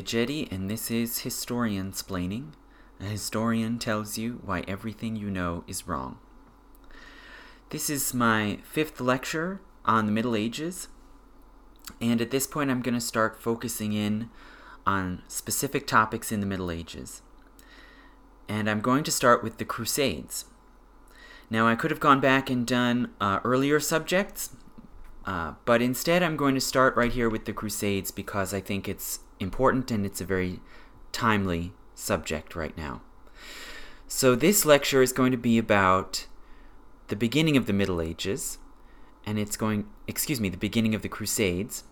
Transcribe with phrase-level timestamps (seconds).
[0.00, 2.52] Biagetti, and this is Historian Splaining.
[3.00, 6.18] A historian tells you why everything you know is wrong.
[7.68, 10.88] This is my fifth lecture on the Middle Ages,
[12.00, 14.30] and at this point, I'm going to start focusing in
[14.86, 17.20] on specific topics in the Middle Ages.
[18.48, 20.46] And I'm going to start with the Crusades.
[21.50, 24.56] Now, I could have gone back and done uh, earlier subjects,
[25.26, 28.88] uh, but instead, I'm going to start right here with the Crusades because I think
[28.88, 30.60] it's important and it's a very
[31.12, 33.00] timely subject right now.
[34.06, 36.26] So, this lecture is going to be about
[37.08, 38.58] the beginning of the Middle Ages,
[39.24, 41.84] and it's going, excuse me, the beginning of the Crusades,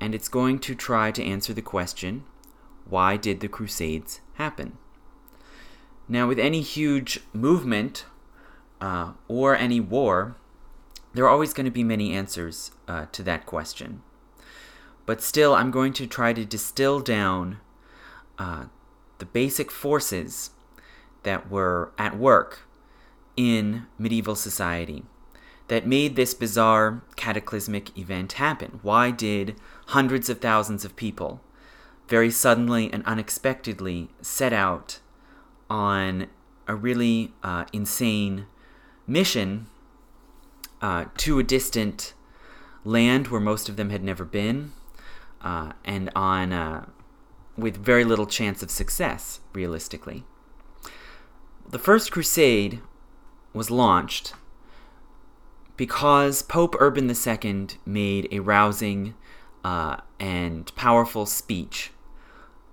[0.00, 2.24] and it's going to try to answer the question
[2.88, 4.78] why did the Crusades happen?
[6.08, 8.06] Now, with any huge movement
[8.80, 10.36] uh, or any war,
[11.12, 14.02] there are always going to be many answers uh, to that question.
[15.06, 17.58] But still, I'm going to try to distill down
[18.38, 18.64] uh,
[19.18, 20.50] the basic forces
[21.22, 22.60] that were at work
[23.36, 25.04] in medieval society
[25.68, 28.78] that made this bizarre cataclysmic event happen.
[28.82, 31.40] Why did hundreds of thousands of people
[32.08, 35.00] very suddenly and unexpectedly set out
[35.68, 36.28] on
[36.68, 38.46] a really uh, insane
[39.06, 39.66] mission
[40.80, 42.14] uh, to a distant
[42.84, 44.72] land where most of them had never been,
[45.46, 46.84] uh, and on uh,
[47.56, 50.24] with very little chance of success, realistically.
[51.70, 52.80] The First Crusade
[53.52, 54.34] was launched
[55.76, 59.14] because Pope Urban II made a rousing
[59.62, 61.92] uh, and powerful speech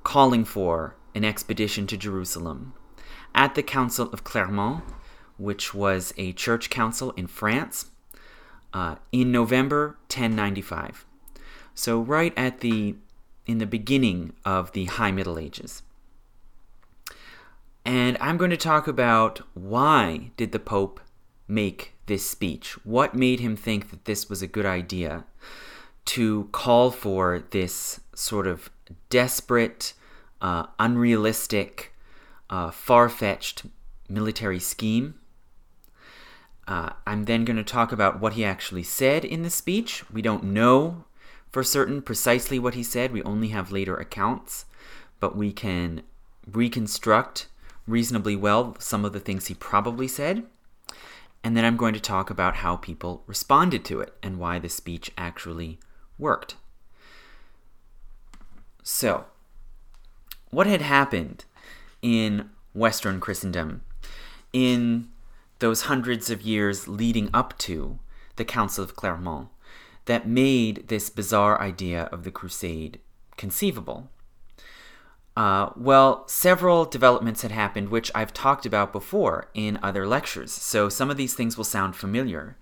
[0.04, 2.74] calling for an expedition to Jerusalem
[3.36, 4.84] at the Council of Clermont,
[5.38, 7.92] which was a church council in France
[8.74, 11.06] uh, in November 1095.
[11.76, 12.96] So right at the
[13.46, 15.84] in the beginning of the High Middle Ages.
[17.86, 21.02] And I'm going to talk about why did the Pope
[21.48, 22.74] make this speech?
[22.86, 25.26] What made him think that this was a good idea
[26.06, 28.70] to call for this sort of
[29.10, 29.94] desperate,
[30.42, 31.94] uh, unrealistic,
[32.50, 33.66] uh, far fetched
[34.08, 35.16] military scheme?
[36.66, 40.10] Uh, I'm then going to talk about what he actually said in the speech.
[40.10, 41.04] We don't know
[41.54, 44.66] for certain precisely what he said, we only have later accounts,
[45.20, 46.02] but we can
[46.52, 47.48] reconstruct
[47.86, 50.44] reasonably well some of the things he probably said.
[51.44, 54.68] And then I'm going to talk about how people responded to it and why the
[54.68, 55.78] speech actually
[56.18, 56.56] worked.
[58.82, 59.26] So,
[60.50, 61.46] what had happened
[62.02, 63.84] in Western Christendom
[64.54, 65.10] in
[65.60, 68.00] those hundreds of years leading up to
[68.38, 69.50] the Council of Clermont
[70.06, 73.00] that made this bizarre idea of the Crusade
[73.38, 74.10] conceivable?
[75.36, 80.52] Uh, well, several developments had happened, which I've talked about before in other lectures.
[80.52, 82.56] So some of these things will sound familiar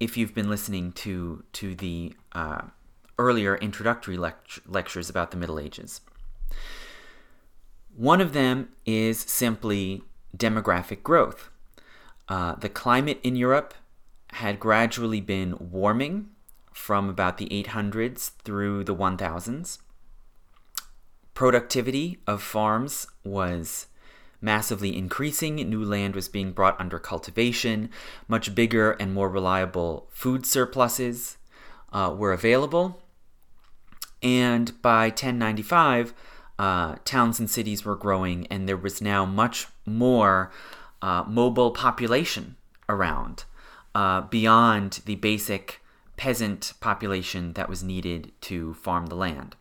[0.00, 2.62] if you've been listening to to the uh,
[3.18, 6.00] earlier introductory lect- lectures about the Middle Ages.
[7.94, 10.02] One of them is simply
[10.36, 11.50] demographic growth.
[12.28, 13.72] Uh, the climate in Europe
[14.32, 16.28] had gradually been warming
[16.76, 19.78] from about the 800s through the 1000s.
[21.34, 23.86] Productivity of farms was
[24.40, 25.56] massively increasing.
[25.56, 27.90] New land was being brought under cultivation.
[28.28, 31.38] Much bigger and more reliable food surpluses
[31.92, 33.02] uh, were available.
[34.22, 36.14] And by 1095,
[36.58, 40.50] uh, towns and cities were growing, and there was now much more
[41.02, 42.56] uh, mobile population
[42.88, 43.44] around
[43.94, 45.82] uh, beyond the basic
[46.16, 49.56] peasant population that was needed to farm the land.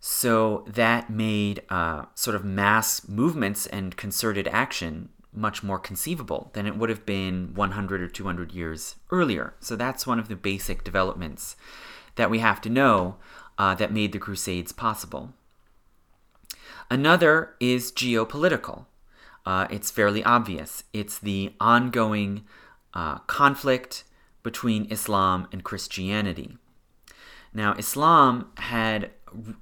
[0.00, 6.66] So that made uh, sort of mass movements and concerted action much more conceivable than
[6.66, 9.54] it would have been 100 or 200 years earlier.
[9.60, 11.56] So that's one of the basic developments
[12.16, 13.16] that we have to know
[13.56, 15.32] uh, that made the Crusades possible.
[16.90, 18.86] Another is geopolitical
[19.44, 20.84] uh, it's fairly obvious.
[20.92, 22.44] It's the ongoing
[22.94, 24.04] uh, conflict
[24.42, 26.56] between Islam and Christianity.
[27.54, 29.10] Now, Islam had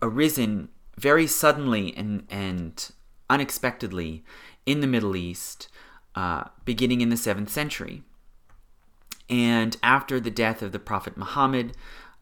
[0.00, 2.91] arisen very suddenly and, and
[3.29, 4.25] unexpectedly
[4.67, 5.69] in the Middle East
[6.15, 8.03] uh, beginning in the 7th century.
[9.29, 11.77] And after the death of the Prophet Muhammad,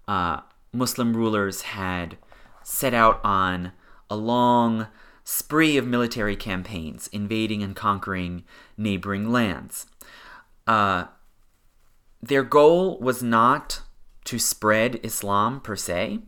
[0.07, 0.41] uh,
[0.73, 2.19] Muslim rulers had
[2.63, 3.73] set out on
[4.11, 4.89] a long
[5.25, 8.45] spree of military campaigns, invading and conquering
[8.77, 9.87] neighboring lands.
[10.67, 11.05] Uh,
[12.23, 13.83] their goal was not
[14.25, 16.21] to spread Islam per se,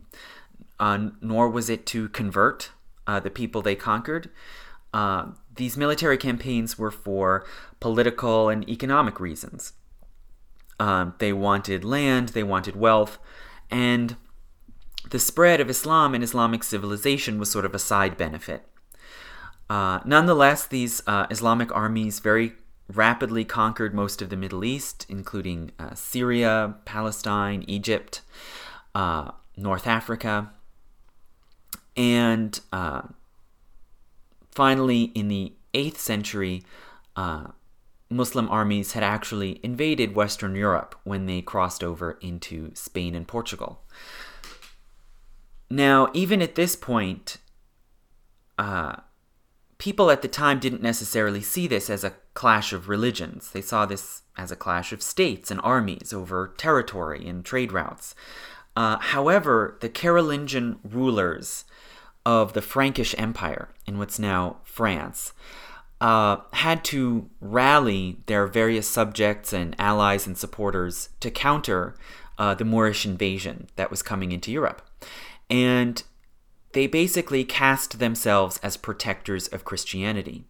[0.79, 2.71] uh, nor was it to convert
[3.07, 4.29] uh, the people they conquered.
[4.93, 7.45] Uh, these military campaigns were for
[7.79, 9.73] political and economic reasons.
[10.79, 13.19] Um, they wanted land, they wanted wealth,
[13.69, 14.15] and
[15.09, 18.65] the spread of Islam and Islamic civilization was sort of a side benefit.
[19.69, 22.53] Uh, nonetheless, these uh, Islamic armies very
[22.95, 28.21] rapidly conquered most of the Middle East, including uh, Syria, Palestine, Egypt,
[28.93, 30.51] uh, North Africa,
[31.95, 33.03] and uh,
[34.51, 36.63] finally, in the 8th century,
[37.15, 37.47] uh,
[38.09, 43.81] Muslim armies had actually invaded Western Europe when they crossed over into Spain and Portugal.
[45.69, 47.37] Now, even at this point,
[48.57, 48.97] uh,
[49.81, 53.49] people at the time didn't necessarily see this as a clash of religions.
[53.49, 58.13] They saw this as a clash of states and armies over territory and trade routes.
[58.75, 61.65] Uh, however, the Carolingian rulers
[62.27, 65.33] of the Frankish Empire in what's now France
[65.99, 71.95] uh, had to rally their various subjects and allies and supporters to counter
[72.37, 74.87] uh, the Moorish invasion that was coming into Europe.
[75.49, 76.03] And
[76.73, 80.45] they basically cast themselves as protectors of Christianity.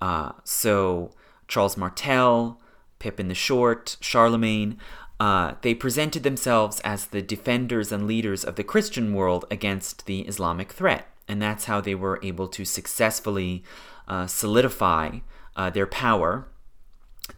[0.00, 1.12] Uh, so
[1.48, 2.60] Charles Martel,
[2.98, 4.78] Pippin the Short, Charlemagne,
[5.18, 10.20] uh, they presented themselves as the defenders and leaders of the Christian world against the
[10.22, 11.06] Islamic threat.
[11.28, 13.64] And that's how they were able to successfully
[14.06, 15.18] uh, solidify
[15.56, 16.48] uh, their power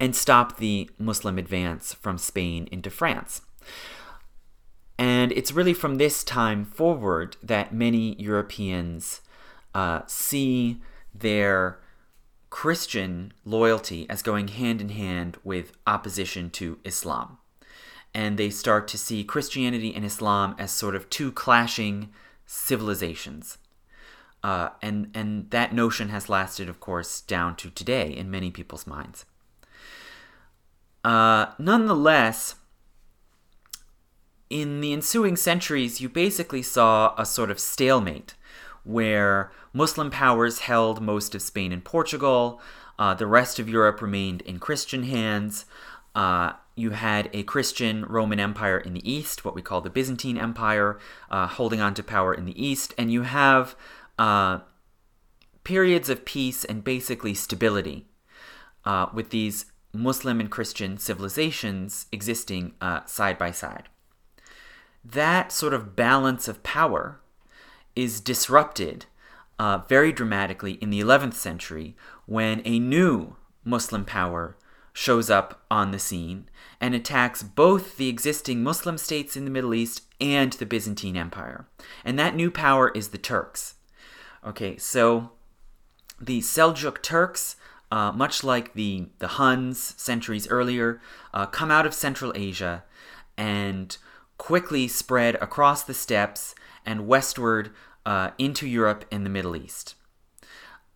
[0.01, 3.43] and stop the Muslim advance from Spain into France.
[4.99, 9.21] And it's really from this time forward that many Europeans
[9.75, 10.81] uh, see
[11.15, 11.79] their
[12.51, 17.39] Christian loyalty as going hand in hand with opposition to Islam.
[18.13, 22.09] And they start to see Christianity and Islam as sort of two clashing
[22.47, 23.59] civilizations.
[24.43, 28.87] Uh, and and that notion has lasted, of course, down to today in many people's
[28.87, 29.25] minds.
[31.05, 32.55] Uh, nonetheless,
[34.51, 38.35] in the ensuing centuries, you basically saw a sort of stalemate
[38.85, 42.61] where Muslim powers held most of Spain and Portugal.
[42.99, 45.67] Uh, the rest of Europe remained in Christian hands.
[46.15, 50.39] Uh, you had a Christian Roman Empire in the east, what we call the Byzantine
[50.39, 50.99] Empire,
[51.31, 53.77] uh, holding on to power in the east, and you have
[54.19, 54.61] uh,
[55.65, 58.07] periods of peace and basically stability
[58.85, 63.89] uh, with these Muslim and Christian civilizations existing uh, side by side.
[65.13, 67.21] That sort of balance of power
[67.97, 69.07] is disrupted
[69.59, 71.97] uh, very dramatically in the 11th century
[72.27, 74.57] when a new Muslim power
[74.93, 76.49] shows up on the scene
[76.81, 81.67] and attacks both the existing Muslim states in the Middle East and the Byzantine Empire.
[82.05, 83.77] And that new power is the Turks.
[84.47, 85.31] Okay, so
[86.21, 87.57] the Seljuk Turks,
[87.91, 91.01] uh, much like the, the Huns centuries earlier,
[91.33, 92.85] uh, come out of Central Asia
[93.37, 93.97] and
[94.39, 96.55] quickly spread across the steppes
[96.87, 97.71] and westward
[98.07, 99.95] uh, into Europe and the Middle East.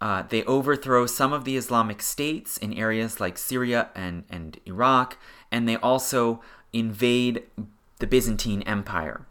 [0.00, 5.18] Uh, they overthrow some of the Islamic states in areas like Syria and, and Iraq,
[5.50, 6.40] and they also
[6.72, 7.44] invade
[7.98, 9.26] the Byzantine Empire.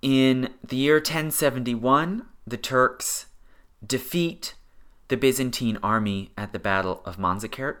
[0.00, 3.26] In the year 1071, the Turks
[3.84, 4.54] defeat
[5.08, 7.78] the Byzantine army at the Battle of Manzikert.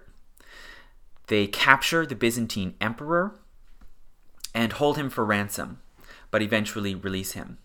[1.26, 3.38] They capture the Byzantine emperor
[4.54, 5.80] and hold him for ransom,
[6.30, 7.58] but eventually release him.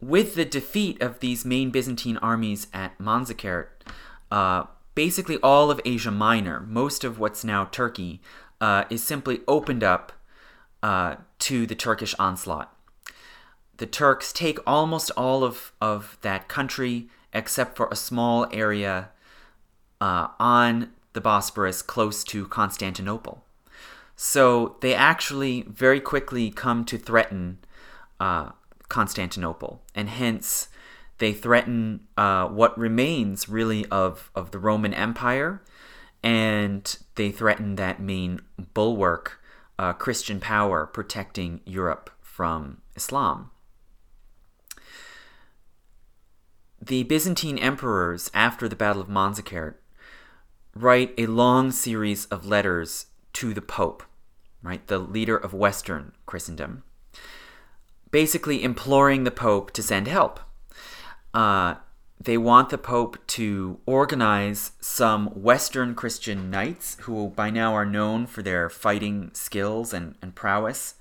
[0.00, 3.68] With the defeat of these main Byzantine armies at Manzikert,
[4.30, 8.20] uh, basically all of Asia Minor, most of what's now Turkey,
[8.60, 10.12] uh, is simply opened up
[10.82, 12.76] uh, to the Turkish onslaught
[13.78, 19.10] the Turks take almost all of, of that country except for a small area
[20.00, 23.44] uh, on the Bosporus close to Constantinople.
[24.16, 27.58] So they actually very quickly come to threaten
[28.18, 28.50] uh,
[28.88, 30.68] Constantinople, and hence
[31.18, 35.62] they threaten uh, what remains really of, of the Roman Empire,
[36.22, 38.40] and they threaten that main
[38.74, 39.40] bulwark,
[39.78, 43.50] uh, Christian power protecting Europe from Islam.
[46.86, 49.74] the Byzantine emperors, after the Battle of Manzikert,
[50.74, 54.02] write a long series of letters to the Pope,
[54.62, 56.84] right, the leader of Western Christendom,
[58.10, 60.40] basically imploring the Pope to send help.
[61.34, 61.74] Uh,
[62.18, 68.26] they want the Pope to organize some Western Christian knights who by now are known
[68.26, 70.94] for their fighting skills and, and prowess.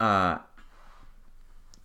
[0.00, 0.38] Uh,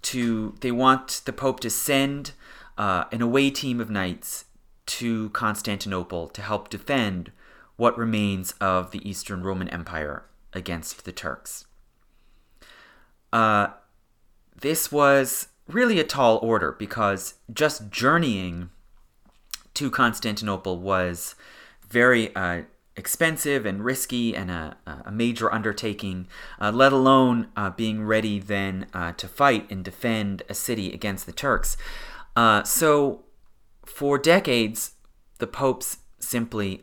[0.02, 2.32] to they want the Pope to send
[2.78, 4.46] uh, an away team of knights
[4.86, 7.34] to Constantinople to help defend
[7.76, 11.66] what remains of the Eastern Roman Empire against the Turks.
[13.32, 13.70] Uh,
[14.60, 18.70] this was really a tall order because just journeying
[19.74, 21.36] to Constantinople was
[21.90, 22.64] very uh,
[22.96, 26.28] expensive and risky and a, a major undertaking,
[26.62, 31.26] uh, let alone uh, being ready then uh, to fight and defend a city against
[31.26, 31.76] the Turks.
[32.36, 33.24] Uh, so,
[33.86, 34.92] for decades,
[35.40, 36.82] the popes simply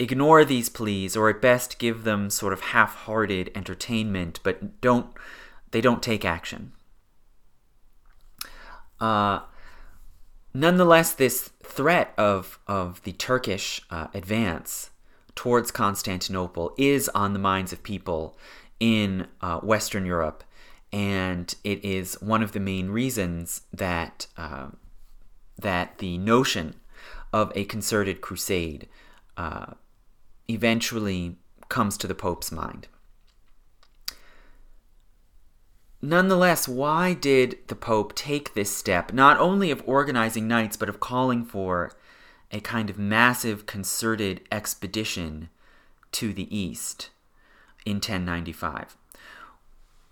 [0.00, 5.06] ignore these pleas, or at best give them sort of half-hearted entertainment, but don't
[5.70, 6.72] they don't take action.
[8.98, 9.40] Uh,
[10.52, 14.90] nonetheless, this threat of, of the Turkish uh, advance
[15.36, 18.36] towards Constantinople is on the minds of people
[18.80, 20.42] in uh, Western Europe,
[20.92, 24.68] and it is one of the main reasons that uh,
[25.58, 26.74] that the notion
[27.32, 28.88] of a concerted crusade
[29.36, 29.74] uh,
[30.48, 31.36] eventually
[31.68, 32.88] comes to the Pope's mind.
[36.02, 40.98] Nonetheless, why did the Pope take this step, not only of organizing knights, but of
[41.00, 41.92] calling for
[42.50, 45.50] a kind of massive concerted expedition
[46.12, 47.10] to the east
[47.84, 48.96] in 1095?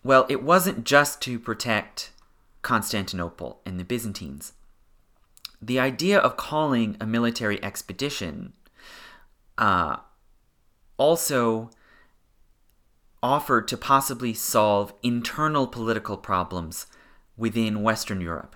[0.05, 2.13] Well, it wasn't just to protect
[2.63, 4.53] Constantinople and the Byzantines.
[5.61, 8.53] The idea of calling a military expedition
[9.57, 9.97] uh,
[10.99, 11.71] also
[13.23, 16.87] offered to possibly solve internal political problems
[17.37, 18.55] within Western Europe.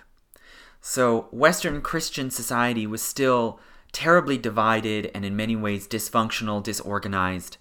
[0.80, 3.60] So, Western Christian society was still
[3.92, 7.56] terribly divided and in many ways dysfunctional, disorganized,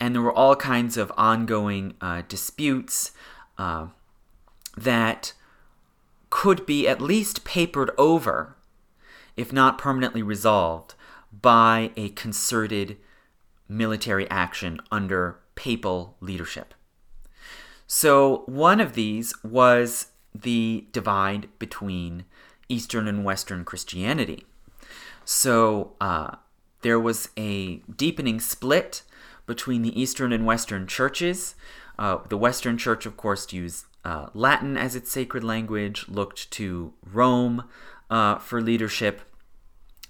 [0.00, 3.12] and there were all kinds of ongoing uh, disputes
[3.58, 3.88] uh,
[4.76, 5.34] that
[6.30, 8.56] could be at least papered over,
[9.36, 10.94] if not permanently resolved,
[11.30, 12.96] by a concerted
[13.68, 16.74] military action under papal leadership.
[17.86, 22.24] So, one of these was the divide between
[22.68, 24.46] Eastern and Western Christianity.
[25.24, 26.36] So, uh,
[26.82, 29.02] there was a deepening split
[29.46, 31.54] between the Eastern and Western churches.
[31.98, 36.92] Uh, the Western Church, of course, used uh, Latin as its sacred language, looked to
[37.04, 37.64] Rome
[38.10, 39.20] uh, for leadership,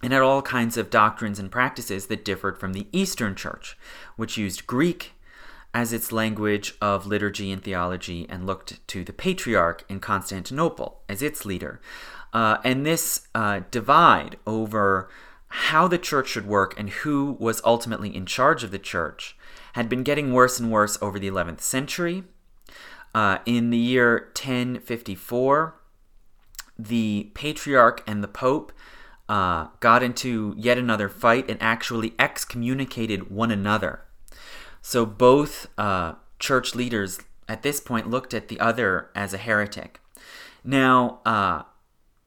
[0.03, 3.79] and had all kinds of doctrines and practices that differed from the Eastern Church,
[4.17, 5.13] which used Greek
[5.75, 11.23] as its language of liturgy and theology and looked to the patriarch in Constantinople as
[11.23, 11.81] its leader.
[12.33, 15.09] Uh, and this uh, divide over
[15.49, 19.37] how the church should work and who was ultimately in charge of the church
[19.75, 22.25] had been getting worse and worse over the 11th century.
[23.15, 25.75] Uh, in the year 1054,
[26.79, 28.73] the patriarch and the pope
[29.33, 34.05] uh, got into yet another fight and actually excommunicated one another
[34.83, 40.01] so both uh, church leaders at this point looked at the other as a heretic.
[40.65, 41.63] Now, uh,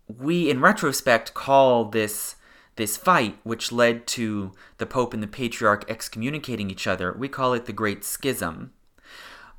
[0.07, 2.35] we in retrospect call this
[2.77, 7.53] this fight, which led to the Pope and the Patriarch excommunicating each other, we call
[7.53, 8.73] it the Great Schism.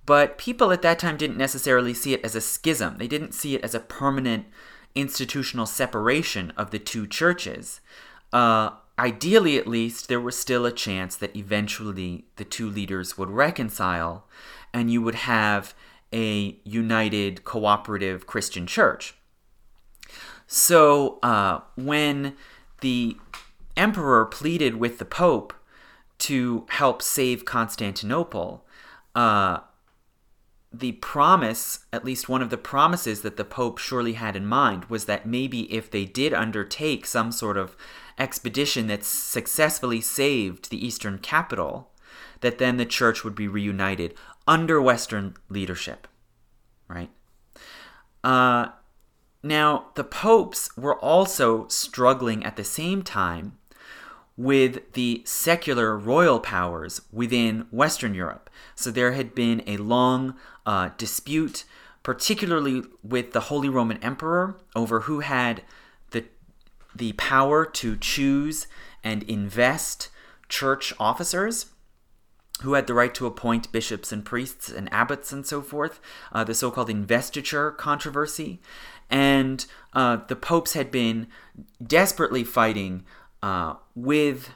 [0.04, 2.98] But people at that time didn't necessarily see it as a schism.
[2.98, 4.44] They didn't see it as a permanent
[4.96, 7.80] institutional separation of the two churches.
[8.32, 13.30] Uh, ideally at least, there was still a chance that eventually the two leaders would
[13.30, 14.26] reconcile
[14.72, 15.74] and you would have
[16.12, 19.14] a united, cooperative Christian church.
[20.46, 22.36] So uh, when
[22.80, 23.16] the
[23.76, 25.52] emperor pleaded with the pope
[26.18, 28.64] to help save Constantinople,
[29.14, 29.58] uh,
[30.78, 34.86] the promise, at least one of the promises that the Pope surely had in mind,
[34.86, 37.76] was that maybe if they did undertake some sort of
[38.18, 41.90] expedition that successfully saved the eastern capital,
[42.40, 44.14] that then the church would be reunited
[44.46, 46.06] under Western leadership,
[46.88, 47.10] right?
[48.22, 48.68] Uh,
[49.42, 53.58] now, the popes were also struggling at the same time
[54.36, 58.50] with the secular royal powers within Western Europe.
[58.74, 61.64] So there had been a long uh, dispute,
[62.02, 65.62] particularly with the Holy Roman Emperor, over who had
[66.10, 66.24] the
[66.94, 68.66] the power to choose
[69.02, 70.10] and invest
[70.48, 71.66] church officers.
[72.62, 76.00] who had the right to appoint bishops and priests and abbots and so forth,
[76.32, 78.60] uh, the so called investiture controversy.
[79.10, 81.28] And uh, the popes had been
[81.84, 83.04] desperately fighting
[83.42, 84.50] uh, with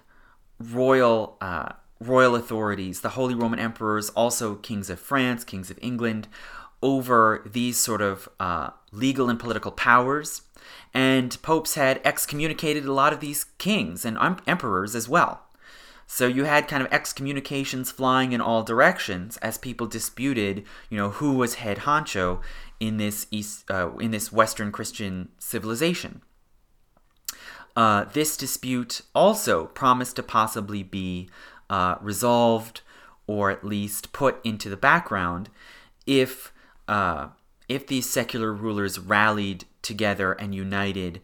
[0.58, 1.36] royal.
[2.00, 6.28] Royal authorities, the Holy Roman Emperors, also kings of France, kings of England,
[6.82, 10.42] over these sort of uh, legal and political powers.
[10.94, 15.42] And popes had excommunicated a lot of these kings and emperors as well.
[16.06, 21.10] So you had kind of excommunications flying in all directions as people disputed, you know,
[21.10, 22.40] who was head honcho
[22.80, 26.22] in this East, uh, in this Western Christian civilization.
[27.76, 31.30] Uh, this dispute also promised to possibly be
[31.70, 32.82] uh, resolved
[33.26, 35.48] or at least put into the background
[36.06, 36.52] if
[36.88, 37.28] uh,
[37.68, 41.20] if these secular rulers rallied together and united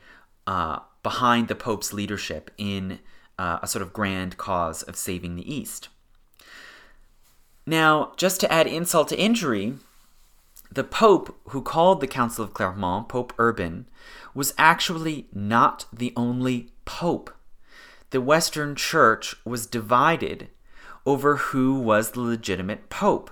[0.46, 3.00] uh, behind the Pope's leadership in
[3.38, 5.88] uh, a sort of grand cause of saving the East.
[7.66, 9.74] Now, just to add insult to injury,
[10.70, 13.88] the Pope who called the Council of Clermont, Pope Urban,
[14.34, 17.35] was actually not the only Pope.
[18.16, 20.48] The Western Church was divided
[21.04, 23.30] over who was the legitimate Pope.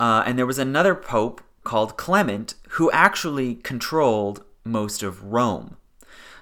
[0.00, 5.76] Uh, and there was another pope called Clement who actually controlled most of Rome.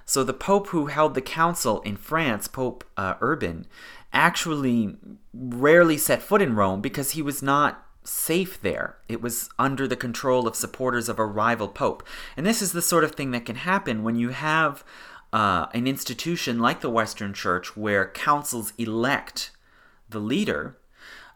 [0.04, 3.66] So the pope who held the council in France, Pope uh, Urban,
[4.12, 4.94] actually
[5.34, 8.98] rarely set foot in Rome because he was not safe there.
[9.08, 12.06] It was under the control of supporters of a rival pope.
[12.36, 14.84] And this is the sort of thing that can happen when you have
[15.32, 19.50] uh, an institution like the Western Church where councils elect
[20.08, 20.78] the leader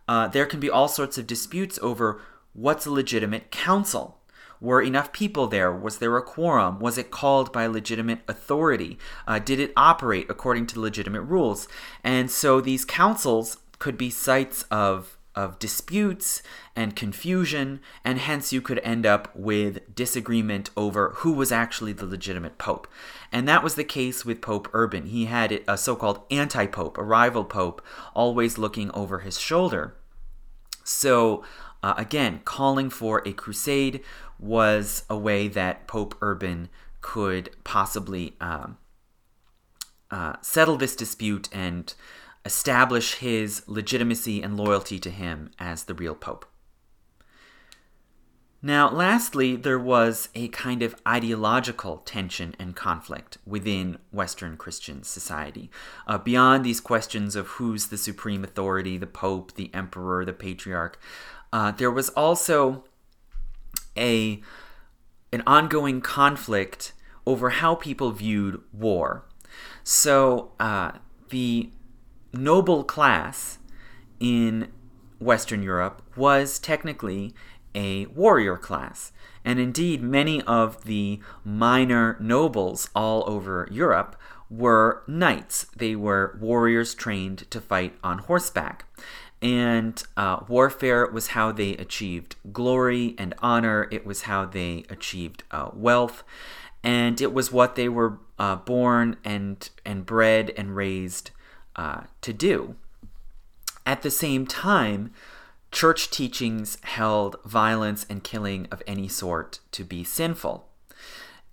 [0.09, 2.21] uh, there can be all sorts of disputes over
[2.53, 4.19] what's a legitimate council.
[4.61, 5.73] Were enough people there?
[5.73, 6.79] Was there a quorum?
[6.79, 8.99] Was it called by legitimate authority?
[9.27, 11.67] Uh, did it operate according to legitimate rules?
[12.05, 16.43] And so these councils could be sites of of disputes
[16.77, 22.07] and confusion, and hence you could end up with disagreement over who was actually the
[22.07, 22.87] legitimate pope.
[23.31, 25.07] And that was the case with Pope Urban.
[25.07, 27.83] He had a so called anti pope, a rival pope,
[28.15, 29.95] always looking over his shoulder.
[30.85, 31.45] So,
[31.83, 34.03] uh, again, calling for a crusade
[34.39, 36.69] was a way that Pope Urban
[37.01, 38.79] could possibly um,
[40.11, 41.95] uh, settle this dispute and
[42.45, 46.47] establish his legitimacy and loyalty to him as the real pope.
[48.65, 55.69] Now, lastly, there was a kind of ideological tension and conflict within Western Christian society.
[56.07, 61.01] Uh, beyond these questions of who's the supreme authority, the Pope, the Emperor, the Patriarch,
[61.53, 62.85] uh, there was also
[63.97, 64.41] a
[65.33, 66.93] an ongoing conflict
[67.27, 69.25] over how people viewed war.
[69.83, 70.93] So uh,
[71.31, 71.71] the
[72.33, 73.59] noble class
[74.21, 74.69] in
[75.19, 77.35] Western Europe was technically
[77.75, 79.13] a warrior class.
[79.45, 84.17] And indeed, many of the minor nobles all over Europe
[84.51, 85.67] were knights.
[85.77, 88.85] They were warriors trained to fight on horseback.
[89.41, 95.43] And uh, warfare was how they achieved glory and honor, it was how they achieved
[95.51, 96.23] uh, wealth,
[96.85, 101.33] and it was what they were uh, born and, and bred and raised
[101.77, 102.77] uh, to do.
[103.85, 105.13] At the same time,
[105.71, 110.69] church teachings held violence and killing of any sort to be sinful.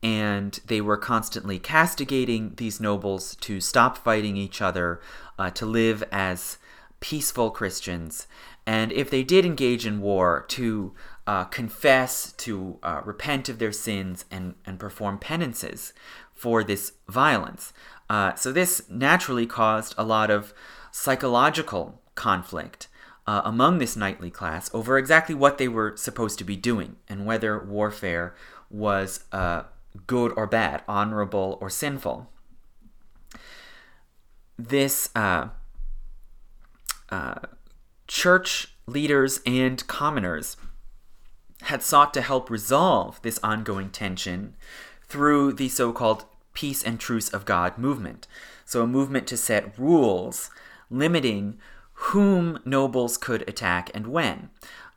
[0.01, 5.01] And they were constantly castigating these nobles to stop fighting each other,
[5.37, 6.57] uh, to live as
[6.99, 8.27] peaceful Christians,
[8.65, 10.93] and if they did engage in war, to
[11.25, 15.91] uh, confess, to uh, repent of their sins, and, and perform penances
[16.33, 17.73] for this violence.
[18.09, 20.53] Uh, so this naturally caused a lot of
[20.91, 22.87] psychological conflict
[23.27, 27.25] uh, among this knightly class over exactly what they were supposed to be doing and
[27.25, 28.35] whether warfare
[28.69, 29.63] was uh,
[30.07, 32.29] good or bad, honorable or sinful.
[34.57, 35.49] This uh,
[37.09, 37.35] uh
[38.07, 40.57] church leaders and commoners
[41.63, 44.55] had sought to help resolve this ongoing tension
[45.07, 46.25] through the so called
[46.59, 48.27] Peace and Truce of God movement.
[48.65, 50.51] So, a movement to set rules
[50.89, 51.57] limiting
[51.93, 54.49] whom nobles could attack and when.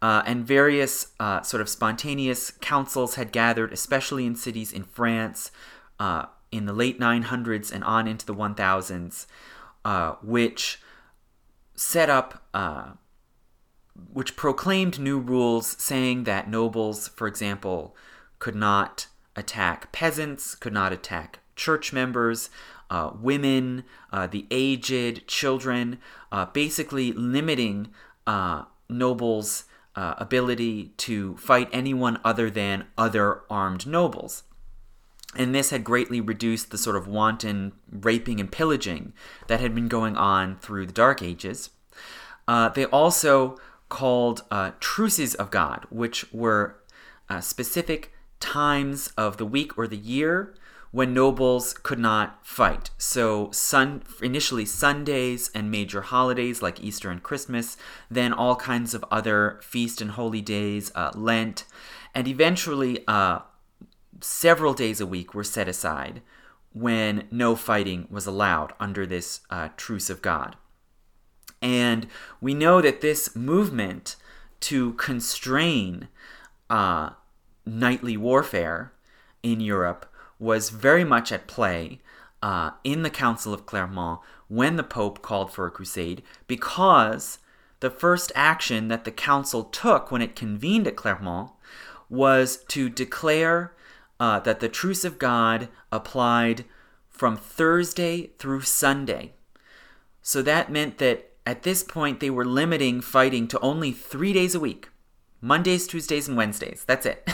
[0.02, 5.52] Uh, and various uh, sort of spontaneous councils had gathered, especially in cities in France
[6.00, 9.26] uh, in the late 900s and on into the 1000s,
[9.84, 10.80] uh, which
[11.76, 12.94] set up, uh,
[14.12, 17.94] which proclaimed new rules saying that nobles, for example,
[18.40, 22.50] could not attack peasants, could not attack church members,
[22.92, 25.98] uh, women, uh, the aged, children,
[26.30, 27.88] uh, basically limiting
[28.26, 29.64] uh, nobles'
[29.96, 34.42] uh, ability to fight anyone other than other armed nobles.
[35.34, 39.14] And this had greatly reduced the sort of wanton raping and pillaging
[39.48, 41.70] that had been going on through the Dark Ages.
[42.46, 44.42] Uh, they also called
[44.80, 46.76] truces of God, which were
[47.40, 50.54] specific times of the week or the year
[50.92, 52.90] when nobles could not fight.
[52.98, 57.76] So, sun, initially Sundays and major holidays like Easter and Christmas,
[58.10, 61.64] then all kinds of other feast and holy days, uh, Lent,
[62.14, 63.40] and eventually uh,
[64.20, 66.20] several days a week were set aside
[66.74, 70.56] when no fighting was allowed under this uh, truce of God.
[71.62, 72.06] And
[72.40, 74.16] we know that this movement
[74.60, 76.08] to constrain
[76.68, 77.10] uh,
[77.64, 78.92] knightly warfare
[79.42, 80.11] in Europe
[80.42, 82.00] was very much at play
[82.42, 87.38] uh, in the Council of Clermont when the Pope called for a crusade because
[87.78, 91.52] the first action that the council took when it convened at Clermont
[92.10, 93.72] was to declare
[94.18, 96.64] uh, that the truce of God applied
[97.08, 99.32] from Thursday through Sunday.
[100.22, 104.54] So that meant that at this point they were limiting fighting to only three days
[104.56, 104.88] a week
[105.40, 106.84] Mondays, Tuesdays, and Wednesdays.
[106.86, 107.28] That's it.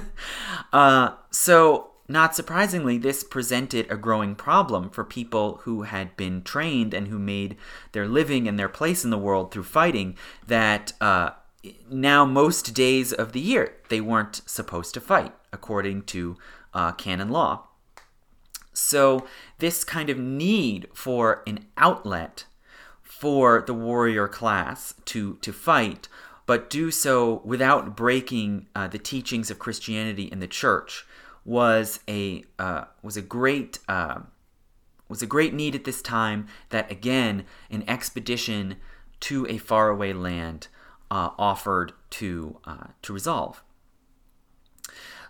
[0.72, 6.92] uh, so not surprisingly, this presented a growing problem for people who had been trained
[6.92, 7.56] and who made
[7.92, 10.16] their living and their place in the world through fighting.
[10.46, 11.30] That uh,
[11.90, 16.36] now, most days of the year, they weren't supposed to fight according to
[16.74, 17.68] uh, canon law.
[18.74, 19.26] So,
[19.58, 22.44] this kind of need for an outlet
[23.00, 26.08] for the warrior class to, to fight,
[26.44, 31.06] but do so without breaking uh, the teachings of Christianity and the church
[31.44, 34.20] was a uh, was a great uh,
[35.08, 36.46] was a great need at this time.
[36.70, 38.76] That again, an expedition
[39.20, 40.68] to a faraway land
[41.10, 43.62] uh, offered to uh, to resolve.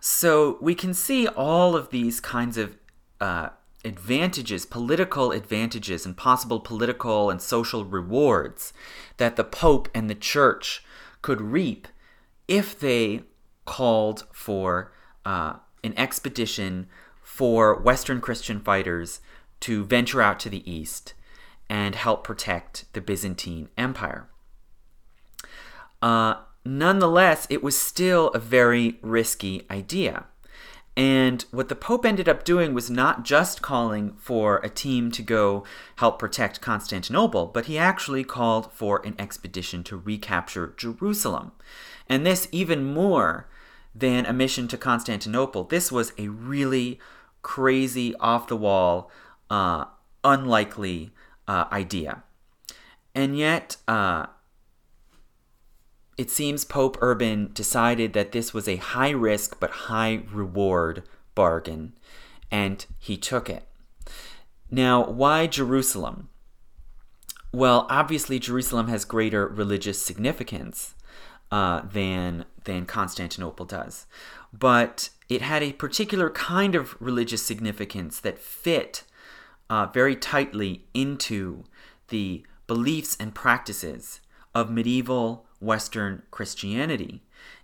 [0.00, 2.76] So we can see all of these kinds of
[3.20, 3.50] uh,
[3.84, 8.72] advantages, political advantages, and possible political and social rewards
[9.16, 10.84] that the Pope and the Church
[11.22, 11.88] could reap
[12.46, 13.22] if they
[13.64, 14.92] called for
[15.24, 16.88] uh, an expedition
[17.22, 19.20] for Western Christian fighters
[19.60, 21.14] to venture out to the east
[21.68, 24.28] and help protect the Byzantine Empire.
[26.02, 30.26] Uh, nonetheless, it was still a very risky idea.
[30.96, 35.22] And what the Pope ended up doing was not just calling for a team to
[35.22, 35.64] go
[35.96, 41.50] help protect Constantinople, but he actually called for an expedition to recapture Jerusalem.
[42.08, 43.48] And this even more
[43.94, 45.64] than a mission to Constantinople.
[45.64, 46.98] This was a really
[47.42, 49.10] crazy, off the wall,
[49.50, 49.84] uh,
[50.24, 51.10] unlikely
[51.46, 52.24] uh, idea.
[53.14, 54.26] And yet, uh,
[56.16, 61.04] it seems Pope Urban decided that this was a high risk but high reward
[61.34, 61.92] bargain,
[62.50, 63.64] and he took it.
[64.70, 66.30] Now, why Jerusalem?
[67.52, 70.94] Well, obviously, Jerusalem has greater religious significance
[71.50, 74.06] uh, than than Constantinople does.
[74.52, 79.04] But it had a particular kind of religious significance that fit
[79.68, 81.64] uh, very tightly into
[82.08, 84.20] the beliefs and practices
[84.54, 87.22] of medieval Western Christianity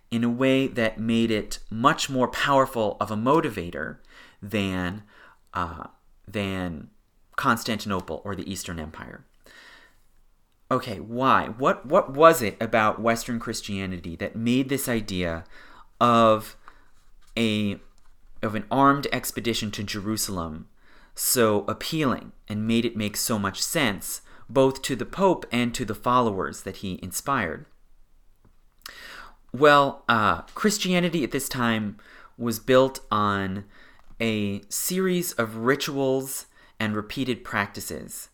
[0.09, 3.97] in a way that made it much more powerful of a motivator
[4.41, 5.03] than,
[5.53, 5.85] uh,
[6.27, 6.89] than
[7.35, 9.25] Constantinople or the Eastern Empire
[10.71, 11.47] okay, why?
[11.57, 15.43] What what was it about Western Christianity that made this idea
[15.99, 16.57] of
[17.37, 17.79] a
[18.41, 20.67] of an armed expedition to Jerusalem
[21.13, 25.85] so appealing and made it make so much sense both to the Pope and to
[25.85, 27.65] the followers that he inspired?
[29.53, 31.97] Well, uh, Christianity at this time
[32.37, 33.65] was built on
[34.19, 36.45] a series of rituals
[36.79, 38.29] and repeated practices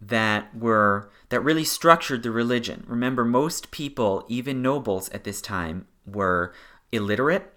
[0.00, 2.84] that were that really structured the religion.
[2.86, 6.54] Remember, most people, even nobles at this time, were
[6.90, 7.52] illiterate.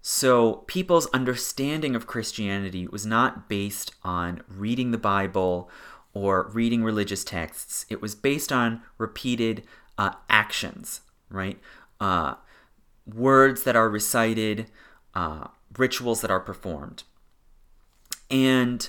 [0.00, 5.70] So people's understanding of Christianity was not based on reading the Bible
[6.12, 7.86] or reading religious texts.
[7.88, 9.62] It was based on repeated
[9.96, 11.58] uh, actions, right?
[12.00, 12.34] Uh,
[13.06, 14.66] words that are recited,
[15.14, 17.04] uh, rituals that are performed.
[18.30, 18.88] And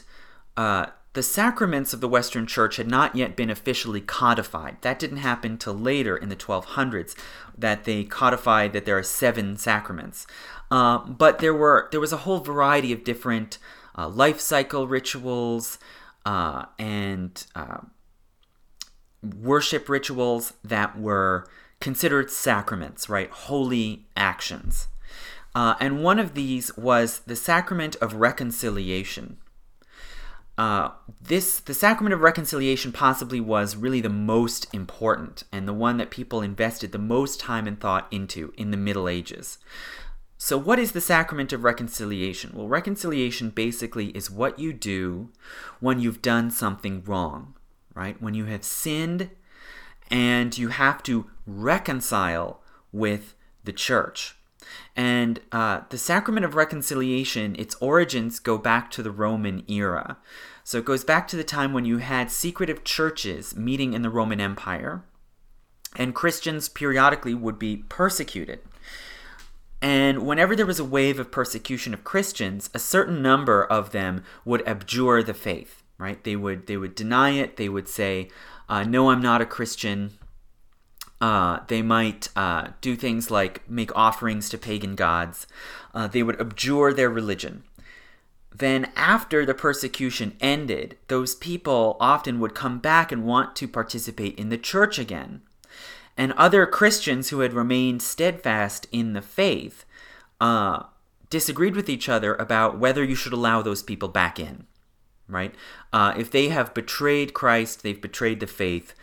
[0.57, 4.77] uh, the sacraments of the Western Church had not yet been officially codified.
[4.81, 7.15] That didn't happen till later in the 1200s
[7.57, 10.25] that they codified that there are seven sacraments.
[10.71, 13.59] Uh, but there were there was a whole variety of different
[13.95, 15.77] uh, life cycle rituals
[16.25, 17.77] uh, and uh,
[19.21, 21.47] worship rituals that were
[21.79, 23.29] considered sacraments, right?
[23.29, 24.87] Holy actions.
[25.53, 29.37] Uh, and one of these was the sacrament of reconciliation.
[30.57, 35.97] Uh, this the sacrament of reconciliation possibly was really the most important and the one
[35.97, 39.57] that people invested the most time and thought into in the Middle Ages.
[40.37, 42.51] So, what is the sacrament of reconciliation?
[42.53, 45.29] Well, reconciliation basically is what you do
[45.79, 47.55] when you've done something wrong,
[47.95, 48.21] right?
[48.21, 49.29] When you have sinned
[50.11, 52.61] and you have to reconcile
[52.91, 54.35] with the church.
[54.95, 60.17] And uh, the sacrament of reconciliation, its origins go back to the Roman era.
[60.63, 64.09] So it goes back to the time when you had secretive churches meeting in the
[64.09, 65.03] Roman Empire,
[65.95, 68.59] and Christians periodically would be persecuted.
[69.81, 74.23] And whenever there was a wave of persecution of Christians, a certain number of them
[74.45, 76.23] would abjure the faith, right?
[76.23, 77.57] They would they would deny it.
[77.57, 78.29] They would say,
[78.69, 80.11] uh, "No, I'm not a Christian."
[81.23, 85.47] Uh, they might uh, do things like make offerings to pagan gods.
[85.93, 87.63] Uh, they would abjure their religion.
[88.53, 94.37] Then, after the persecution ended, those people often would come back and want to participate
[94.37, 95.43] in the church again
[96.17, 99.85] and other Christians who had remained steadfast in the faith
[100.41, 100.83] uh,
[101.29, 104.67] disagreed with each other about whether you should allow those people back in.
[105.29, 105.55] Right?
[105.93, 108.93] Uh, if they have betrayed Christ, they've betrayed the faith,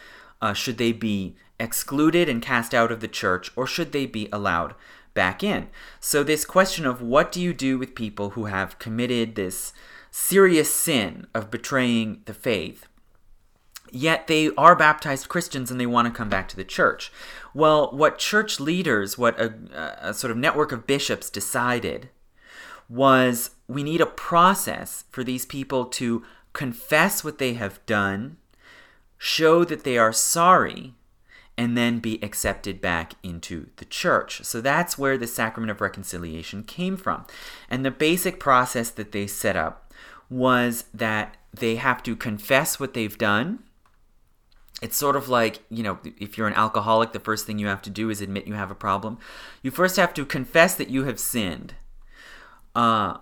[0.43, 4.29] uh, should they be excluded and cast out of the church, or should they be
[4.33, 4.75] allowed
[5.15, 5.69] back in?
[6.01, 9.73] So, this question of what do you do with people who have committed this
[10.11, 12.89] serious sin of betraying the faith
[13.93, 17.13] yet they are baptized Christians and they want to come back to the church.
[17.55, 19.55] Well, what church leaders, what a,
[20.01, 22.09] a, sort of network of bishops decided
[22.89, 28.37] was we need a process for these people to confess what they have done,
[29.19, 30.95] show that they are sorry,
[31.61, 34.43] and then be accepted back into the church.
[34.45, 37.27] So that's where the sacrament of reconciliation came from.
[37.69, 39.93] And the basic process that they set up
[40.31, 43.59] was that they have to confess what they've done
[44.83, 47.83] it's sort of like, you know, if you're an alcoholic, the first thing you have
[47.83, 49.19] to do is admit you have a problem.
[49.61, 51.75] You first have to confess that you have sinned.
[52.75, 53.19] Uh,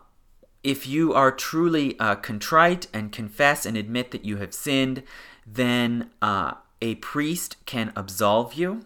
[0.63, 5.03] if you are truly uh, contrite and confess and admit that you have sinned,
[5.45, 8.85] then uh, a priest can absolve you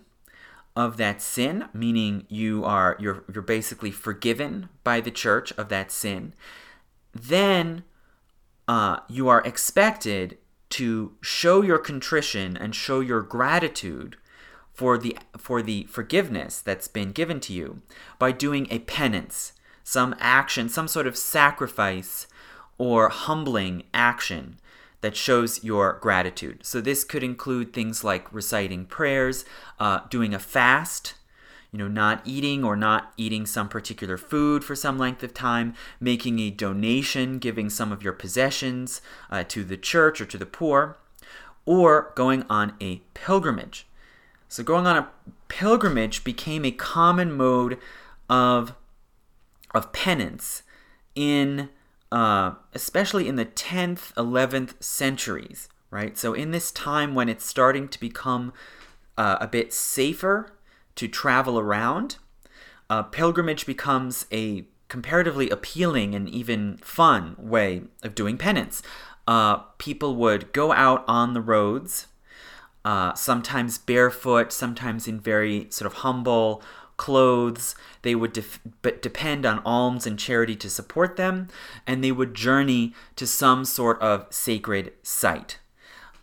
[0.75, 5.93] of that sin, meaning you are you're you're basically forgiven by the church of that
[5.93, 6.35] sin.
[7.13, 7.85] Then
[8.67, 10.39] uh, you are expected
[10.71, 14.17] to show your contrition and show your gratitude
[14.73, 17.83] for the for the forgiveness that's been given to you
[18.19, 19.53] by doing a penance,
[19.85, 22.27] some action, some sort of sacrifice
[22.79, 24.59] or humbling action
[25.03, 26.65] that shows your gratitude.
[26.65, 29.45] So this could include things like reciting prayers,
[29.79, 31.15] uh, doing a fast,
[31.73, 35.75] you know, not eating or not eating some particular food for some length of time,
[36.01, 40.47] making a donation, giving some of your possessions uh, to the church or to the
[40.47, 40.97] poor,
[41.65, 43.87] or going on a pilgrimage.
[44.49, 45.09] So, going on a
[45.49, 47.79] pilgrimage became a common mode
[48.29, 48.75] of,
[49.75, 50.63] of penance
[51.15, 51.71] in,
[52.13, 56.17] uh, especially in the 10th, 11th centuries, right?
[56.19, 58.53] So, in this time when it's starting to become
[59.17, 60.53] uh, a bit safer
[60.97, 62.19] to travel around,
[62.91, 68.83] uh, pilgrimage becomes a comparatively appealing and even fun way of doing penance.
[69.27, 72.09] Uh, people would go out on the roads,
[72.85, 76.63] uh, sometimes barefoot, sometimes in very sort of humble
[77.03, 77.75] clothes.
[78.03, 81.49] They would def- but depend on alms and charity to support them,
[81.85, 85.59] and they would journey to some sort of sacred site.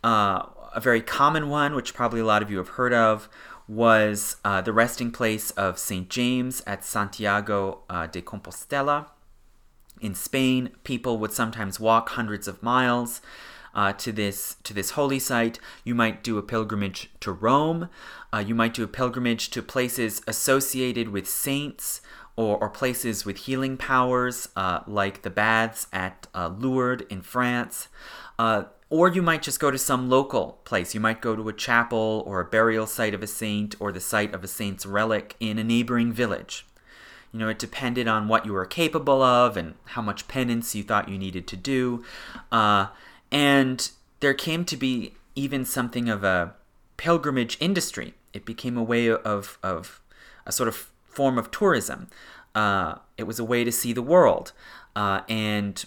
[0.02, 3.28] Uh, a very common one, which probably a lot of you have heard of,
[3.68, 6.08] was uh, the resting place of St.
[6.08, 9.10] James at Santiago uh, de Compostela.
[10.00, 13.20] In Spain, people would sometimes walk hundreds of miles
[13.74, 15.58] uh, to this to this holy site.
[15.84, 17.88] You might do a pilgrimage to Rome.
[18.32, 22.00] Uh, you might do a pilgrimage to places associated with saints
[22.36, 27.88] or, or places with healing powers, uh, like the baths at uh, Lourdes in France.
[28.90, 30.94] Or you might just go to some local place.
[30.94, 34.00] You might go to a chapel or a burial site of a saint or the
[34.00, 36.66] site of a saint's relic in a neighboring village.
[37.32, 40.82] You know, it depended on what you were capable of and how much penance you
[40.82, 42.04] thought you needed to do.
[42.50, 42.88] Uh,
[43.30, 43.90] and
[44.20, 46.54] there came to be even something of a
[46.96, 48.14] pilgrimage industry.
[48.32, 50.02] It became a way of, of
[50.46, 52.08] a sort of form of tourism.
[52.54, 54.52] Uh, it was a way to see the world.
[54.94, 55.84] Uh, and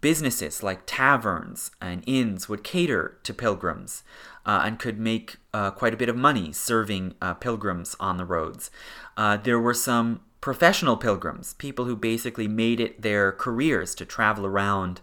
[0.00, 4.02] businesses like taverns and inns would cater to pilgrims
[4.46, 8.24] uh, and could make uh, quite a bit of money serving uh, pilgrims on the
[8.24, 8.70] roads.
[9.16, 14.46] Uh, there were some professional pilgrims, people who basically made it their careers to travel
[14.46, 15.00] around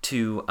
[0.00, 0.44] to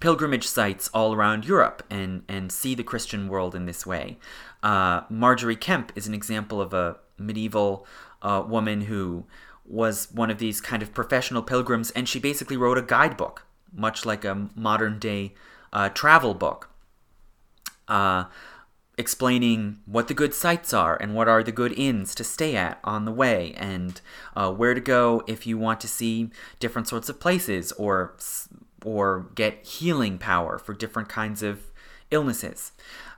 [0.00, 4.18] pilgrimage sites all around Europe and, and see the Christian world in this way.
[4.62, 7.86] Uh, Margery Kempe is an example of a medieval
[8.22, 9.24] woman who
[9.64, 14.06] was one of these kind of professional pilgrims, and she basically wrote a guidebook, much
[14.06, 15.34] like a modern day
[15.72, 16.70] uh, travel book,
[17.86, 18.24] uh,
[18.96, 22.80] explaining what the good sites are and what are the good inns to stay at
[22.82, 24.00] on the way, and
[24.34, 28.14] uh, where to go if you want to see different sorts of places or
[28.84, 31.70] or get healing power for different kinds of
[32.10, 32.72] illnesses.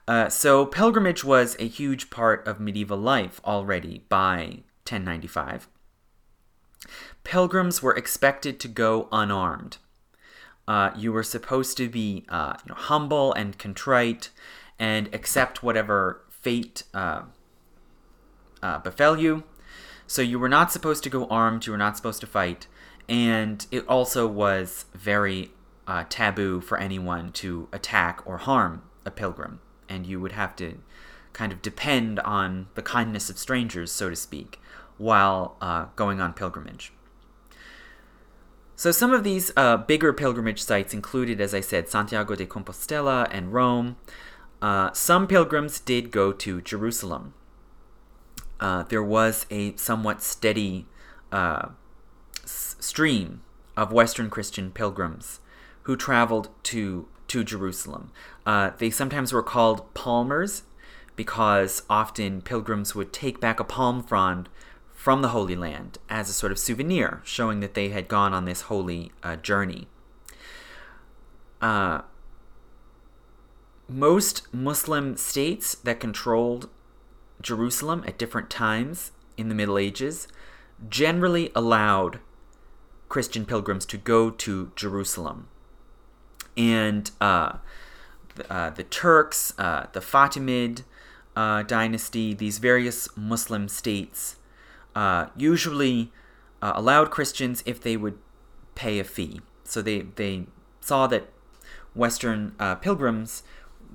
[0.09, 5.69] Uh, so pilgrimage was a huge part of medieval life already by 1095
[7.25, 9.79] pilgrims were expected to go unarmed.
[10.67, 14.31] Uh, you were supposed to be uh, you know, humble and contrite
[14.79, 17.23] and accept whatever fate uh,
[18.63, 19.45] uh, befell you.
[20.07, 22.67] So you were not supposed to go armed, you were not supposed to fight,
[23.11, 25.51] and it also was very
[25.89, 30.79] uh, taboo for anyone to attack or harm a pilgrim, and you would have to
[31.33, 34.61] kind of depend on the kindness of strangers, so to speak,
[34.97, 36.93] while uh, going on pilgrimage.
[38.77, 43.29] So some of these uh, bigger pilgrimage sites included, as I said, Santiago de Compostela
[43.31, 43.97] and Rome.
[44.63, 47.35] Uh, some pilgrims did go to Jerusalem.
[48.61, 50.87] Uh, there was a somewhat steady
[51.33, 51.71] uh,
[52.81, 53.43] stream
[53.77, 55.41] of Western Christian pilgrims
[55.83, 58.11] who traveled to to Jerusalem.
[58.45, 60.65] Uh, they sometimes were called palmers
[61.15, 64.49] because often pilgrims would take back a palm frond
[64.93, 68.47] from the Holy Land as a sort of souvenir, showing that they had gone on
[68.47, 69.87] this holy uh, journey.
[71.61, 72.03] Uh,
[73.89, 76.69] most Muslim states that controlled
[77.41, 80.29] Jerusalem at different times in the Middle Ages
[80.89, 82.21] generally allowed
[83.11, 85.49] Christian pilgrims to go to Jerusalem.
[86.57, 87.59] And uh,
[88.37, 90.85] the, uh, the, Turks, uh, the Fatimid
[91.37, 94.37] uh, dynasty, these various Muslim states
[94.95, 96.13] uh, usually
[96.63, 98.17] uh, allowed Christians if they would
[98.75, 99.41] pay a fee.
[99.65, 100.47] So they, they
[100.81, 101.29] saw that
[101.95, 103.43] Western pilgrims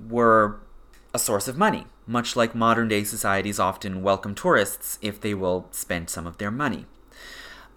[0.08, 0.60] were
[1.14, 5.66] a source of money, much like modern day societies often welcome tourists if they will
[5.70, 6.84] spend some of their money.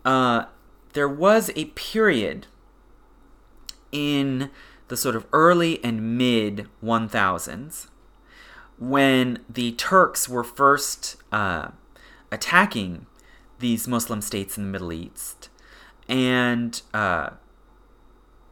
[0.04, 0.46] Uh,
[0.94, 2.48] there was a period
[3.92, 4.50] in
[4.88, 7.88] the sort of early and mid 1000s
[8.78, 11.70] when the Turks were first uh,
[12.32, 13.06] attacking
[13.60, 15.50] these Muslim states in the Middle East.
[16.08, 17.32] And uh,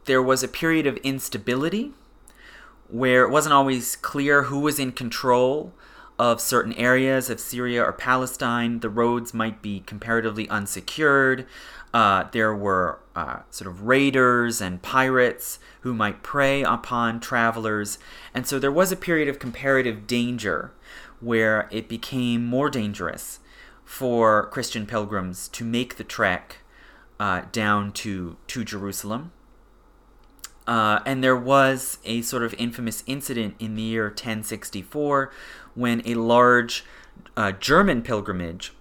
[0.04, 1.92] there was a period of instability
[2.88, 5.72] where it wasn't always clear who was in control
[6.18, 8.80] of certain areas of Syria or Palestine.
[8.80, 11.46] The roads might be comparatively unsecured.
[11.94, 17.98] Uh, there were uh, sort of raiders and pirates who might prey upon travelers.
[18.34, 20.72] And so there was a period of comparative danger
[21.20, 23.40] where it became more dangerous
[23.84, 26.58] for Christian pilgrims to make the trek
[27.18, 29.32] uh, down to, to Jerusalem.
[30.66, 35.32] Uh, and there was a sort of infamous incident in the year 1064
[35.74, 36.84] when a large
[37.36, 38.74] uh, German pilgrimage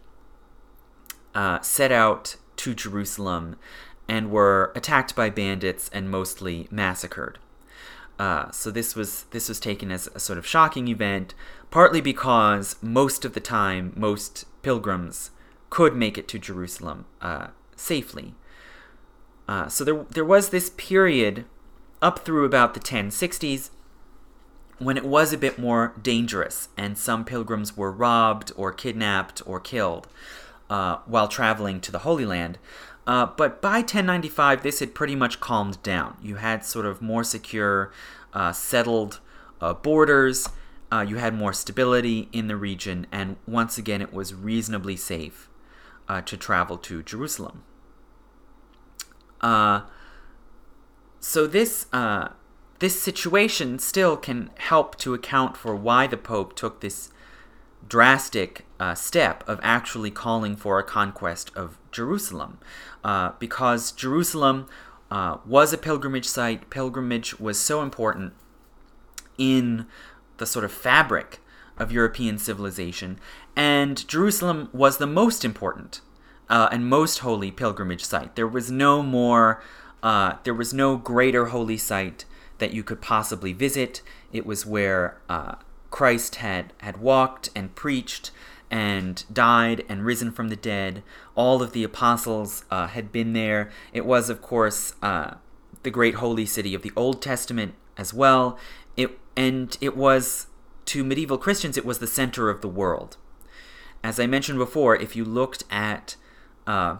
[1.33, 3.55] uh, set out to Jerusalem
[4.07, 7.39] and were attacked by bandits and mostly massacred.
[8.19, 11.33] Uh, so this was this was taken as a sort of shocking event,
[11.69, 15.31] partly because most of the time most pilgrims
[15.69, 18.33] could make it to Jerusalem uh, safely.
[19.47, 21.45] Uh, so there there was this period
[22.01, 23.69] up through about the 1060s
[24.79, 29.59] when it was a bit more dangerous, and some pilgrims were robbed or kidnapped or
[29.59, 30.07] killed
[30.69, 32.57] uh, while traveling to the Holy Land.
[33.05, 36.17] Uh, but by 1095, this had pretty much calmed down.
[36.21, 37.91] You had sort of more secure,
[38.33, 39.21] uh, settled
[39.61, 40.49] uh, borders.
[40.91, 45.49] Uh, you had more stability in the region, and once again, it was reasonably safe
[46.25, 47.63] to travel to Jerusalem.
[51.19, 51.85] So this
[52.79, 57.09] this situation still can help to account for why the Pope took this
[57.89, 62.59] drastic uh, step of actually calling for a conquest of Jerusalem.
[63.03, 64.67] Uh, because Jerusalem
[65.09, 68.33] uh, was a pilgrimage site, pilgrimage was so important
[69.37, 69.85] in
[70.37, 71.39] the sort of fabric
[71.77, 73.19] of European civilization,
[73.55, 76.01] and Jerusalem was the most important
[76.49, 78.35] uh, and most holy pilgrimage site.
[78.35, 79.61] There was no more
[80.03, 82.25] Uh, there was no greater holy site
[82.59, 84.03] that you could possibly visit.
[84.31, 85.55] It was where uh,
[85.89, 88.31] Christ had, had walked and preached
[88.69, 91.03] and died and risen from the dead.
[91.35, 93.69] All of the apostles uh, had been there.
[93.93, 95.35] It was, of course, uh,
[95.83, 98.57] the great holy city of the Old Testament as well.
[98.95, 100.47] It and it was
[100.85, 103.17] to medieval Christians, it was the center of the world.
[104.03, 106.15] As I mentioned before, if you looked at
[106.65, 106.97] uh,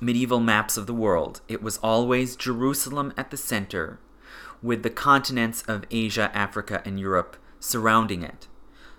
[0.00, 4.00] medieval maps of the world, it was always Jerusalem at the center,
[4.62, 8.48] with the continents of Asia, Africa, and Europe surrounding it.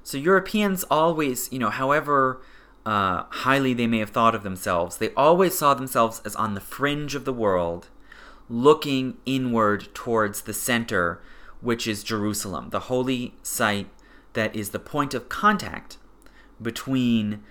[0.03, 2.41] So Europeans always, you know, however
[2.85, 6.61] uh, highly they may have thought of themselves, they always saw themselves as on the
[6.61, 7.87] fringe of the world,
[8.49, 11.21] looking inward towards the center,
[11.61, 13.87] which is Jerusalem, the holy site
[14.33, 15.97] that is the point of contact
[16.61, 17.41] between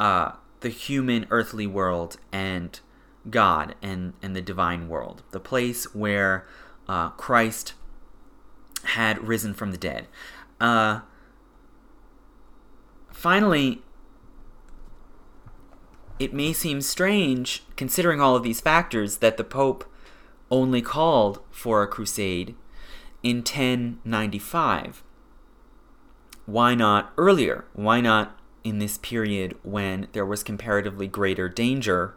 [0.00, 2.80] uh, the human earthly world and
[3.28, 6.46] God and, and the divine world, the place where
[6.88, 7.74] uh, Christ
[8.84, 10.06] had risen from the dead.
[10.60, 11.00] Uh,
[13.18, 13.82] finally,
[16.20, 19.84] it may seem strange, considering all of these factors, that the Pope
[20.52, 22.54] only called for a crusade
[23.24, 25.02] in 1095.
[26.46, 27.64] Why not earlier?
[27.72, 32.14] Why not in this period when there was comparatively greater danger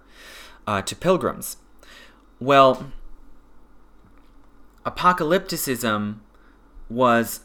[0.67, 1.57] uh, to pilgrims?
[2.39, 2.91] Well,
[4.85, 6.19] apocalypticism
[6.89, 7.39] was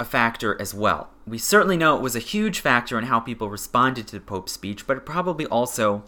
[0.00, 1.11] a factor as well.
[1.26, 4.52] We certainly know it was a huge factor in how people responded to the Pope's
[4.52, 6.02] speech, but it probably also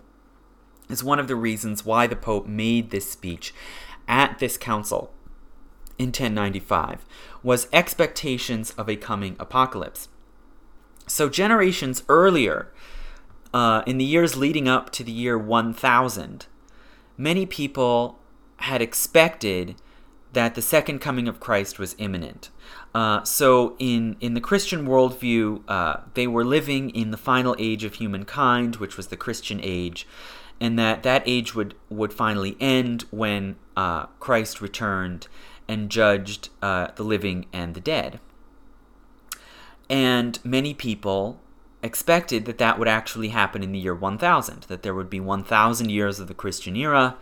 [0.89, 3.55] is one of the reasons why the Pope made this speech
[4.09, 5.13] at this council
[5.99, 7.07] in 1095
[7.43, 10.09] was expectations of a coming apocalypse.
[11.07, 12.73] So generations earlier,
[13.53, 16.47] uh, in the years leading up to the year 1000,
[17.17, 18.19] many people
[18.59, 19.77] had expected
[20.35, 22.51] that the second coming of Christ was imminent.
[22.95, 27.83] Uh, so, in, in the Christian worldview, uh, they were living in the final age
[27.83, 30.07] of humankind, which was the Christian age,
[30.61, 35.27] and that that age would, would finally end when uh, Christ returned
[35.67, 38.21] and judged uh, the living and the dead.
[39.89, 41.41] And many people
[41.83, 45.91] expected that that would actually happen in the year 1000, that there would be 1000
[45.91, 47.17] years of the Christian era,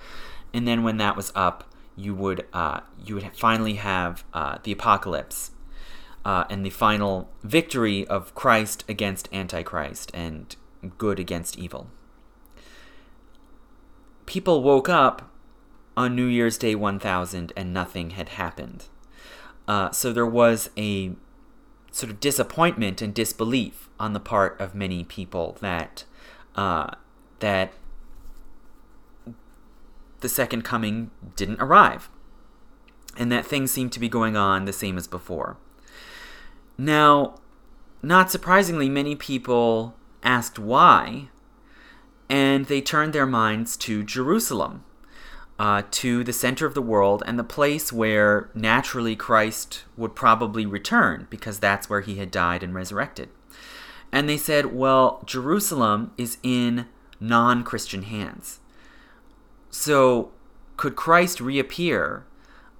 [0.52, 1.64] and then when that was up,
[1.97, 5.51] you would uh, you would finally have uh, the apocalypse
[6.24, 10.55] uh, and the final victory of Christ against Antichrist and
[10.99, 11.88] good against evil.
[14.26, 15.30] People woke up
[15.97, 18.86] on New Year's Day 1000 and nothing had happened.
[19.68, 21.12] Uh, so there was a
[21.90, 26.05] sort of disappointment and disbelief on the part of many people that
[26.57, 26.90] uh,
[27.40, 27.72] that
[30.22, 32.08] the second coming didn't arrive,
[33.16, 35.56] and that things seemed to be going on the same as before.
[36.78, 37.36] Now,
[38.02, 41.28] not surprisingly, many people asked why,
[42.28, 44.84] and they turned their minds to Jerusalem,
[45.58, 50.66] uh, to the center of the world, and the place where naturally Christ would probably
[50.66, 53.28] return, because that's where he had died and resurrected.
[54.10, 56.86] And they said, well, Jerusalem is in
[57.20, 58.58] non Christian hands.
[59.72, 60.30] So,
[60.76, 62.26] could Christ reappear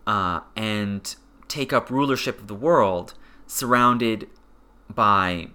[0.07, 1.17] uh, and
[1.49, 3.15] take up rulership of the world
[3.47, 4.29] surrounded
[4.89, 5.49] by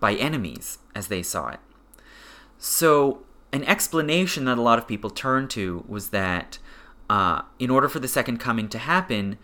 [0.00, 1.60] by enemies as they saw it?
[2.58, 3.22] So,
[3.52, 6.58] an explanation that a lot of people turned to was that
[7.10, 9.36] uh, in order for the second coming to happen,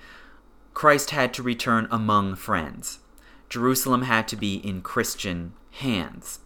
[0.72, 3.00] Christ had to return among friends.
[3.50, 6.40] Jerusalem had to be in Christian hands.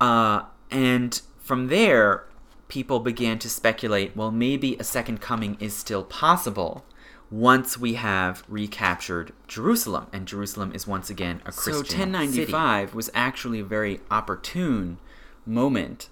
[0.00, 2.26] Uh, and from there,
[2.68, 6.84] people began to speculate well, maybe a second coming is still possible
[7.30, 11.84] once we have recaptured Jerusalem, and Jerusalem is once again a Christian.
[11.84, 12.96] So 1095 city.
[12.96, 14.98] was actually a very opportune
[15.44, 16.08] moment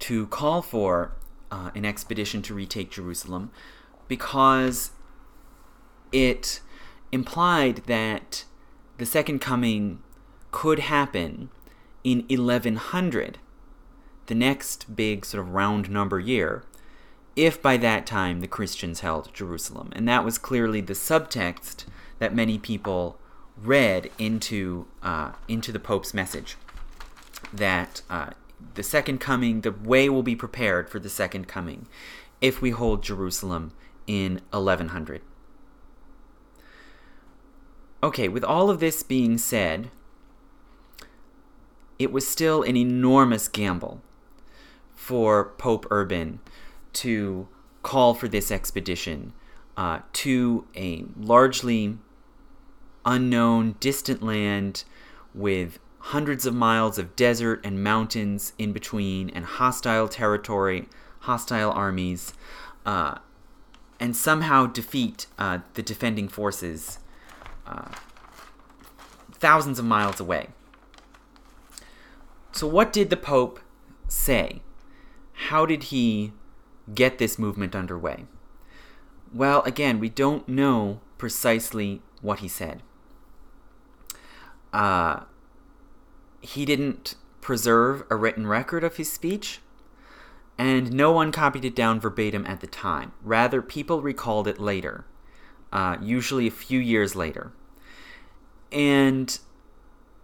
[0.00, 1.12] to call for
[1.52, 3.50] uh, an expedition to retake Jerusalem
[4.08, 4.90] because
[6.10, 6.60] it
[7.12, 8.44] implied that
[8.98, 10.02] the second coming
[10.50, 11.50] could happen
[12.02, 13.38] in 1100
[14.26, 16.64] the next big sort of round number year,
[17.36, 19.90] if by that time the Christians held Jerusalem.
[19.94, 21.84] And that was clearly the subtext
[22.18, 23.18] that many people
[23.56, 26.56] read into uh, into the Pope's message
[27.52, 28.30] that uh,
[28.74, 31.86] the second coming, the way will be prepared for the second coming
[32.40, 33.72] if we hold Jerusalem
[34.06, 35.22] in 1100.
[38.02, 39.90] Okay, with all of this being said,
[41.98, 44.02] it was still an enormous gamble
[45.04, 46.40] for Pope Urban
[46.94, 47.46] to
[47.82, 49.34] call for this expedition
[49.76, 51.98] uh, to a largely
[53.04, 54.84] unknown, distant land
[55.34, 60.88] with hundreds of miles of desert and mountains in between, and hostile territory,
[61.20, 62.32] hostile armies,
[62.86, 63.18] uh,
[64.00, 66.98] and somehow defeat uh, the defending forces
[67.66, 67.90] uh,
[69.32, 70.48] thousands of miles away.
[72.52, 73.60] So, what did the Pope
[74.08, 74.62] say?
[75.48, 76.32] How did he
[76.94, 78.24] get this movement underway?
[79.30, 82.82] Well, again, we don't know precisely what he said.
[84.72, 85.24] Uh,
[86.40, 89.60] he didn't preserve a written record of his speech,
[90.56, 93.12] and no one copied it down verbatim at the time.
[93.22, 95.04] Rather, people recalled it later,
[95.74, 97.52] uh, usually a few years later.
[98.72, 99.38] And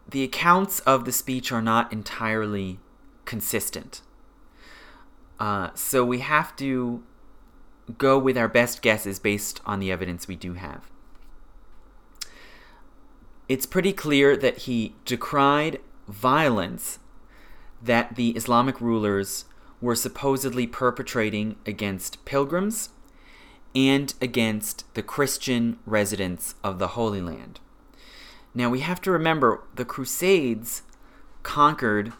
[0.09, 2.79] the accounts of the speech are not entirely
[3.27, 4.01] consistent.
[5.41, 7.03] Uh, so we have to
[7.99, 10.91] go with our best guesses based on the evidence we do have.
[13.49, 17.01] It's pretty clear that he decried violence
[17.83, 19.47] that the Islamic rulers
[19.81, 22.91] were supposedly perpetrating against pilgrims
[23.75, 27.61] and against the Christian residents of the Holy Land.
[28.55, 30.83] Now we have to remember the Crusades
[31.43, 32.13] conquered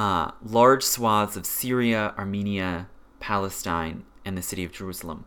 [0.00, 2.88] uh, large swaths of Syria, Armenia,
[3.18, 5.26] Palestine, and the city of Jerusalem.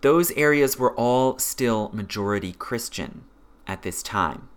[0.00, 3.24] Those areas were all still majority Christian
[3.66, 4.48] at this time.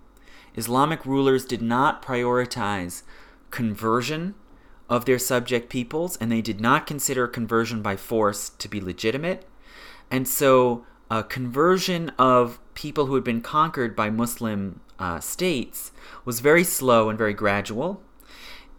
[0.56, 3.04] Islamic rulers did not prioritize
[3.50, 4.36] conversion
[4.90, 9.46] of their subject peoples, and they did not consider conversion by force to be legitimate.
[10.10, 15.92] And so, a conversion of people who had been conquered by Muslim uh, states
[16.24, 18.02] was very slow and very gradual.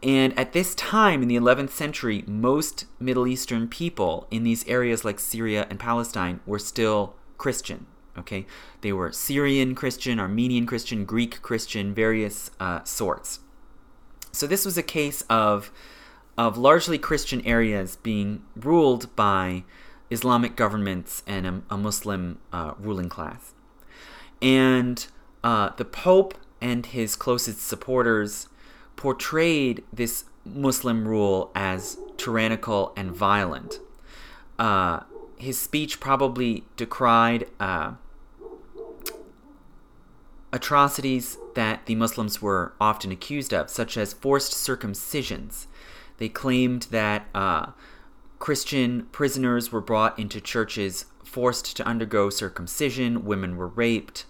[0.02, 5.04] And at this time in the 11th century, most Middle Eastern people in these areas
[5.04, 7.86] like Syria and Palestine were still Christian.
[8.18, 8.46] Okay,
[8.82, 13.40] they were Syrian Christian, Armenian Christian, Greek Christian, various uh, sorts.
[14.32, 15.70] So this was a case of
[16.36, 19.64] of largely Christian areas being ruled by
[20.10, 23.54] Islamic governments and a, a Muslim uh, ruling class.
[24.40, 25.06] And
[25.44, 28.48] uh, the Pope and his closest supporters
[29.02, 33.80] portrayed this Muslim rule as tyrannical and violent.
[34.60, 35.00] Uh,
[35.36, 37.94] his speech probably decried uh,
[40.52, 45.66] atrocities that the Muslims were often accused of, such as forced circumcisions.
[46.18, 47.72] They claimed that uh,
[48.38, 54.26] Christian prisoners were brought into churches forced to undergo circumcision, women were raped,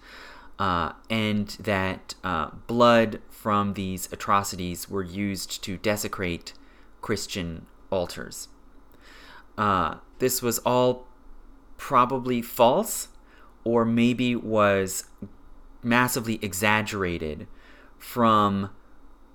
[0.57, 6.53] uh, and that uh, blood from these atrocities were used to desecrate
[7.01, 8.47] Christian altars.
[9.57, 11.05] Uh, this was all
[11.75, 13.09] probably false,
[13.65, 15.09] or maybe was
[15.81, 17.45] massively exaggerated
[17.97, 18.69] from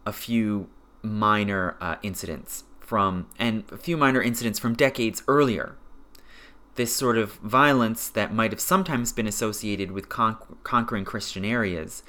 [0.07, 0.71] a few
[1.03, 5.77] minor uh, incidents from and a few minor incidents from decades earlier
[6.77, 12.03] this sort of violence that might have sometimes been associated with con- conquering Christian areas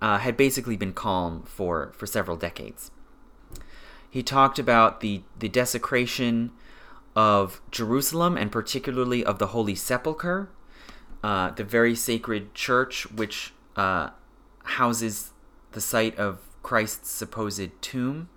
[0.00, 2.90] uh, had basically been calm for, for several decades.
[4.10, 6.52] He talked about the, the desecration
[7.14, 10.50] of Jerusalem and particularly of the Holy Sepulchre,
[11.22, 14.10] uh, the very sacred church which uh,
[14.64, 15.32] houses
[15.72, 18.28] the site of Christ's supposed tomb.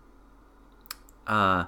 [1.28, 1.66] Uh,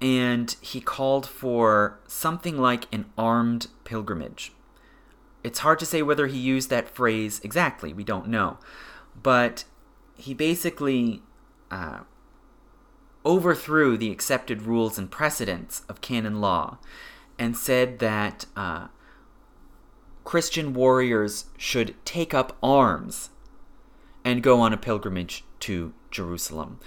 [0.00, 4.52] and he called for something like an armed pilgrimage.
[5.44, 8.58] It's hard to say whether he used that phrase exactly, we don't know.
[9.20, 9.64] But
[10.16, 11.22] he basically
[11.70, 12.00] uh,
[13.24, 16.78] overthrew the accepted rules and precedents of canon law
[17.38, 18.88] and said that uh,
[20.24, 23.30] Christian warriors should take up arms
[24.24, 26.80] and go on a pilgrimage to Jerusalem.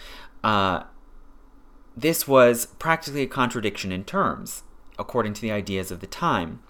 [0.43, 0.83] Uh,
[1.95, 4.63] this was practically a contradiction in terms,
[4.97, 6.61] according to the ideas of the time.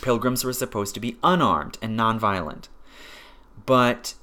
[0.00, 2.68] Pilgrims were supposed to be unarmed and nonviolent.
[3.66, 4.14] But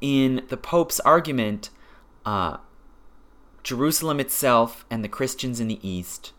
[0.00, 1.70] in the Pope's argument,
[2.24, 2.58] uh,
[3.62, 6.32] Jerusalem itself and the Christians in the East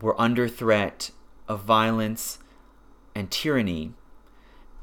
[0.00, 1.10] were under threat
[1.46, 2.38] of violence
[3.14, 3.92] and tyranny.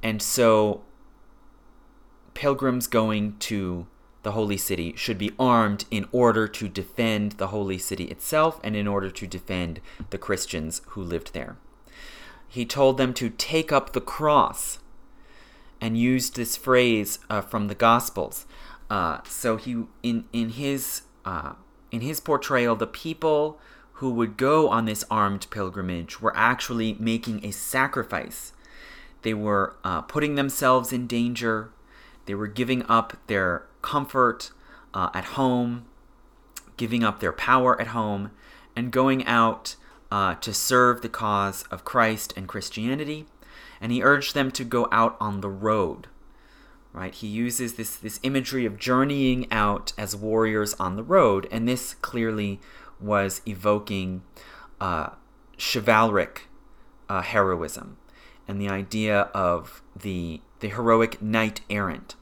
[0.03, 0.83] And so
[2.33, 3.87] pilgrims going to
[4.23, 8.75] the holy city should be armed in order to defend the holy city itself and
[8.75, 9.79] in order to defend
[10.09, 11.57] the Christians who lived there.
[12.47, 14.79] He told them to take up the cross
[15.81, 18.45] and used this phrase uh, from the Gospels.
[18.89, 21.53] Uh, so he in in his uh,
[21.91, 23.59] in his portrayal, the people
[23.93, 28.53] who would go on this armed pilgrimage were actually making a sacrifice.
[29.23, 31.71] They were uh, putting themselves in danger.
[32.25, 34.51] They were giving up their comfort
[34.93, 35.85] uh, at home,
[36.77, 38.31] giving up their power at home,
[38.75, 39.75] and going out
[40.11, 43.25] uh, to serve the cause of Christ and Christianity.
[43.79, 46.07] And he urged them to go out on the road.
[46.93, 47.13] Right?
[47.13, 51.93] He uses this, this imagery of journeying out as warriors on the road, and this
[51.95, 52.59] clearly
[52.99, 54.23] was evoking
[54.81, 55.09] uh,
[55.57, 56.47] chivalric
[57.07, 57.97] uh, heroism
[58.47, 62.15] and the idea of the, the heroic knight errant,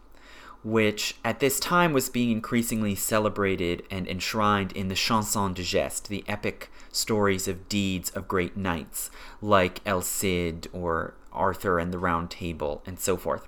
[0.66, 6.08] which at this time was being increasingly celebrated and enshrined in the chansons de geste,
[6.08, 9.12] the epic stories of deeds of great knights,
[9.44, 13.48] like El Cid or Arthur and the Round Table, and so forth.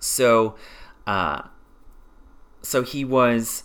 [0.00, 0.54] So,
[1.06, 1.44] uh,
[2.60, 3.64] so he was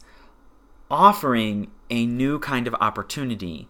[0.89, 3.67] offering a new kind of opportunity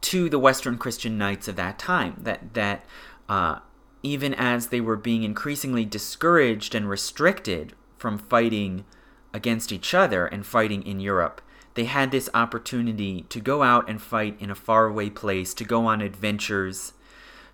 [0.00, 2.16] to the Western Christian knights of that time.
[2.24, 2.84] That that
[3.28, 3.60] uh,
[4.02, 8.84] even as they were being increasingly discouraged and restricted from fighting
[9.32, 11.40] against each other and fighting in Europe,
[11.74, 15.86] they had this opportunity to go out and fight in a faraway place, to go
[15.86, 16.94] on adventures,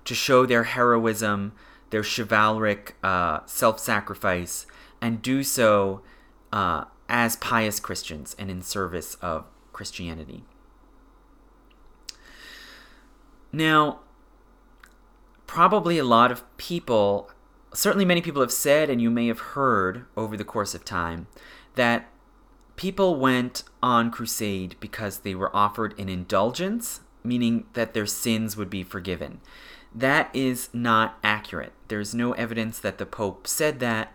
[0.05, 1.53] to show their heroism,
[1.91, 4.67] their chivalric uh, self sacrifice,
[5.01, 6.03] and do so
[6.53, 10.45] uh, as pious Christians and in service of Christianity.
[13.53, 14.01] Now,
[15.47, 17.31] probably a lot of people,
[17.73, 21.27] certainly many people have said, and you may have heard over the course of time,
[21.75, 22.09] that
[22.77, 28.71] people went on crusade because they were offered an indulgence, meaning that their sins would
[28.71, 29.41] be forgiven.
[29.95, 31.73] That is not accurate.
[31.89, 34.13] There's no evidence that the Pope said that.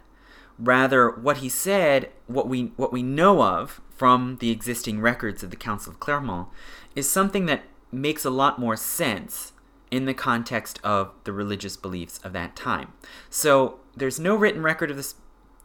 [0.60, 5.52] Rather, what he said, what we what we know of from the existing records of
[5.52, 6.48] the Council of Clermont,
[6.96, 9.54] is something that makes a lot more sense
[9.90, 12.94] in the context of the religious beliefs of that time.
[13.30, 15.16] So there's no written record of this,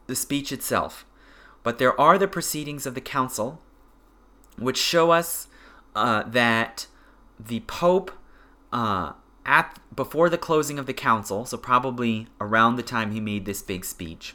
[0.06, 1.04] the speech itself,
[1.62, 3.60] but there are the proceedings of the council,
[4.56, 5.48] which show us
[5.94, 6.86] uh, that
[7.38, 8.12] the Pope,
[8.72, 9.12] uh,
[9.44, 13.60] at before the closing of the council, so probably around the time he made this
[13.60, 14.34] big speech,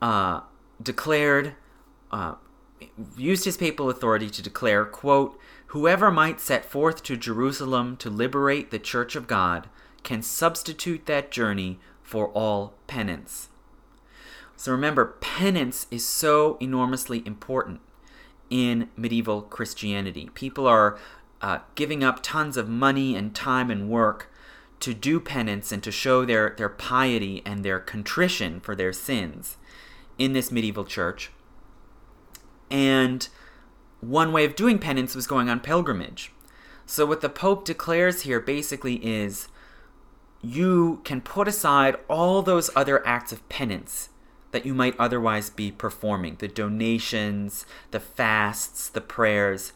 [0.00, 0.40] uh,
[0.80, 1.54] declared,
[2.10, 2.34] uh,
[3.16, 5.38] used his papal authority to declare, quote,
[5.72, 9.70] whoever might set forth to Jerusalem to liberate the church of God
[10.02, 13.48] can substitute that journey for all penance.
[14.54, 17.80] So remember, penance is so enormously important
[18.50, 20.28] in medieval Christianity.
[20.34, 20.98] People are
[21.40, 24.30] uh, giving up tons of money and time and work
[24.80, 29.56] to do penance and to show their, their piety and their contrition for their sins
[30.18, 31.30] in this medieval church.
[32.70, 33.26] And
[34.02, 36.32] one way of doing penance was going on pilgrimage.
[36.84, 39.48] So, what the Pope declares here basically is
[40.42, 44.08] you can put aside all those other acts of penance
[44.50, 49.72] that you might otherwise be performing the donations, the fasts, the prayers,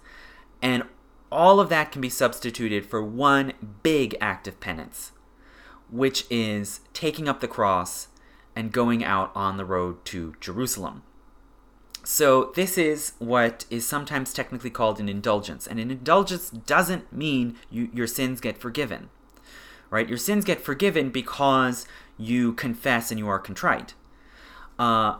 [0.60, 0.82] and
[1.30, 3.52] all of that can be substituted for one
[3.84, 5.12] big act of penance,
[5.88, 8.08] which is taking up the cross
[8.56, 11.02] and going out on the road to Jerusalem.
[12.08, 15.66] So, this is what is sometimes technically called an indulgence.
[15.66, 19.10] And an indulgence doesn't mean you, your sins get forgiven,
[19.90, 20.08] right?
[20.08, 21.84] Your sins get forgiven because
[22.16, 23.94] you confess and you are contrite.
[24.78, 25.16] Uh,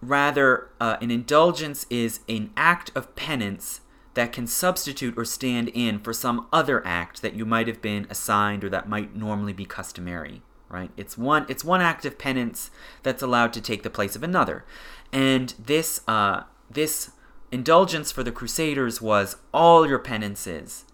[0.00, 3.80] rather, uh, an indulgence is an act of penance
[4.14, 8.06] that can substitute or stand in for some other act that you might have been
[8.08, 12.70] assigned or that might normally be customary right it's one it's one act of penance
[13.02, 14.64] that's allowed to take the place of another
[15.12, 17.10] and this uh, this
[17.52, 20.84] indulgence for the crusaders was all your penances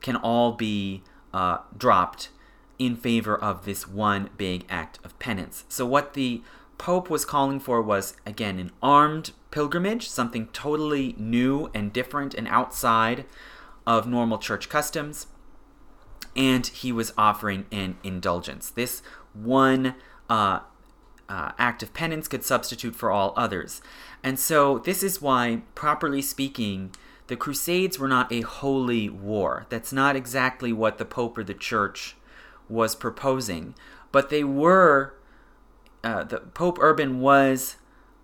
[0.00, 1.02] can all be
[1.32, 2.28] uh, dropped
[2.78, 6.42] in favor of this one big act of penance so what the
[6.78, 12.46] Pope was calling for was, again, an armed pilgrimage, something totally new and different and
[12.48, 13.24] outside
[13.86, 15.26] of normal church customs.
[16.34, 18.68] And he was offering an indulgence.
[18.68, 19.02] This
[19.32, 19.94] one
[20.28, 20.60] uh,
[21.28, 23.82] uh, act of penance could substitute for all others.
[24.22, 26.92] And so, this is why, properly speaking,
[27.26, 29.66] the Crusades were not a holy war.
[29.68, 32.16] That's not exactly what the Pope or the Church
[32.68, 33.74] was proposing.
[34.12, 35.14] But they were
[36.06, 37.76] uh, the Pope Urban was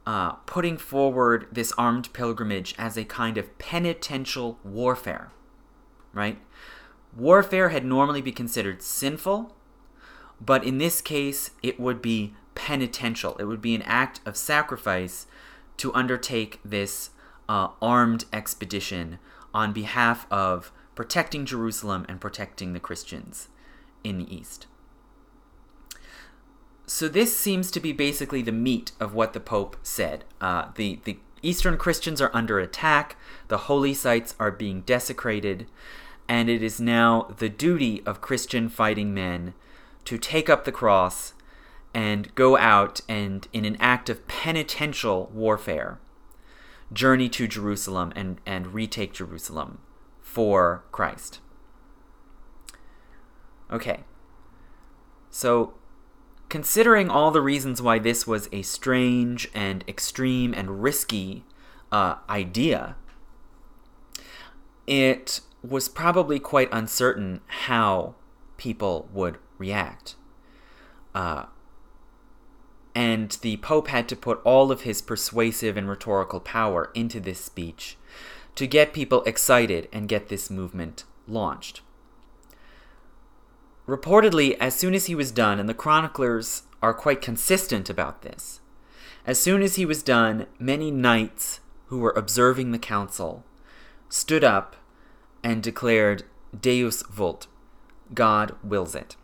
[0.07, 5.33] uh, putting forward this armed pilgrimage as a kind of penitential warfare,
[6.13, 6.39] right?
[7.17, 9.55] Warfare had normally been considered sinful,
[10.41, 13.37] but in this case, it would be penitential.
[13.39, 15.27] It would be an act of sacrifice
[15.79, 17.11] to undertake this
[17.49, 19.19] uh, armed expedition
[19.53, 23.49] on behalf of protecting Jerusalem and protecting the Christians
[24.05, 24.67] in the East.
[26.87, 30.25] So this seems to be basically the meat of what the Pope said.
[30.41, 33.17] Uh, the the Eastern Christians are under attack.
[33.49, 35.67] The holy sites are being desecrated,
[36.29, 39.55] and it is now the duty of Christian fighting men
[40.05, 41.35] to take up the cross
[41.95, 45.99] and go out and, in an act of penitential warfare,
[46.93, 49.79] journey to Jerusalem and, and retake Jerusalem
[50.21, 51.41] for Christ.
[53.71, 54.05] Okay.
[55.31, 55.75] So,
[56.49, 61.45] considering all the reasons why this was a strange and extreme and risky
[61.91, 62.97] uh, idea,
[64.87, 68.15] it was probably quite uncertain how
[68.57, 70.17] people would react.
[71.15, 71.45] Uh,
[72.95, 77.41] and the Pope had to put all of his persuasive and rhetorical power into this
[77.41, 77.97] speech
[78.55, 81.81] to get people excited and get this movement launched.
[83.87, 88.61] Reportedly, as soon as he was done, and the chroniclers are quite consistent about this,
[89.27, 93.45] as soon as he was done, many knights who were observing the council
[94.09, 94.77] stood up
[95.43, 96.25] and declared
[96.59, 97.47] Deus vult,
[98.15, 99.17] God wills it.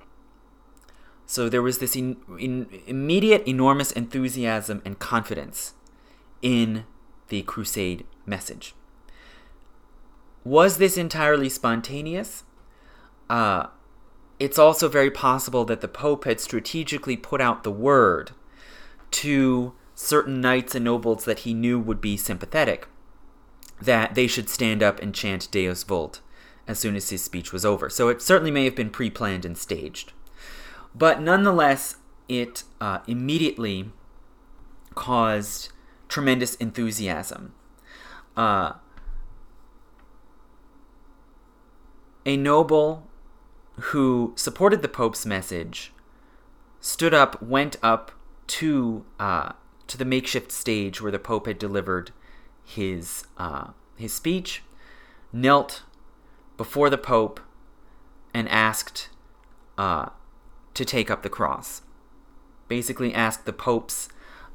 [1.30, 5.74] So there was this in, in, immediate, enormous enthusiasm and confidence
[6.40, 6.86] in
[7.28, 8.74] the crusade message.
[10.42, 12.44] Was this entirely spontaneous?
[13.28, 13.66] Uh,
[14.40, 18.30] it's also very possible that the Pope had strategically put out the word
[19.10, 22.88] to certain knights and nobles that he knew would be sympathetic
[23.82, 26.22] that they should stand up and chant Deus Vult
[26.66, 27.90] as soon as his speech was over.
[27.90, 30.14] So it certainly may have been pre planned and staged.
[30.98, 31.96] But nonetheless,
[32.28, 33.92] it uh, immediately
[34.94, 35.70] caused
[36.08, 37.54] tremendous enthusiasm.
[38.36, 38.72] Uh,
[42.26, 43.06] a noble
[43.76, 45.92] who supported the Pope's message,
[46.80, 48.10] stood up, went up
[48.48, 49.52] to uh,
[49.86, 52.10] to the makeshift stage where the Pope had delivered
[52.64, 54.62] his uh, his speech,
[55.32, 55.82] knelt
[56.56, 57.40] before the Pope,
[58.34, 59.08] and asked
[59.76, 60.08] uh,
[60.74, 61.82] to take up the cross.
[62.68, 64.08] Basically, asked the Pope's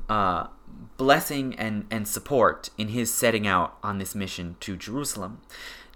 [0.10, 0.48] uh,
[0.98, 5.42] blessing and, and support in his setting out on this mission to Jerusalem.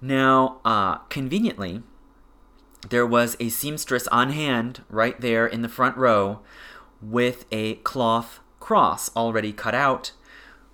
[0.02, 1.84] Now, uh, conveniently,
[2.90, 6.40] there was a seamstress on hand right there in the front row
[7.02, 10.12] with a cloth cross already cut out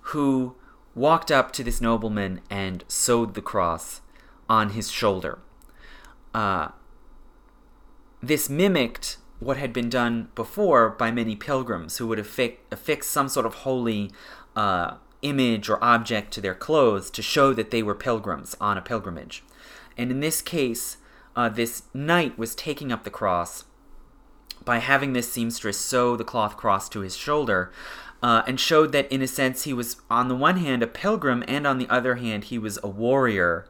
[0.08, 0.54] who
[0.94, 4.00] walked up to this nobleman and sewed the cross
[4.48, 5.38] on his shoulder.
[6.32, 6.68] Uh,
[8.22, 13.28] this mimicked what had been done before by many pilgrims who would affi- affix some
[13.28, 14.10] sort of holy
[14.56, 18.82] uh, image or object to their clothes to show that they were pilgrims on a
[18.82, 19.42] pilgrimage.
[19.96, 20.96] And in this case,
[21.36, 23.64] uh, this knight was taking up the cross
[24.64, 27.72] by having this seamstress sew the cloth cross to his shoulder
[28.22, 31.44] uh, and showed that, in a sense, he was, on the one hand, a pilgrim,
[31.46, 33.66] and on the other hand, he was a warrior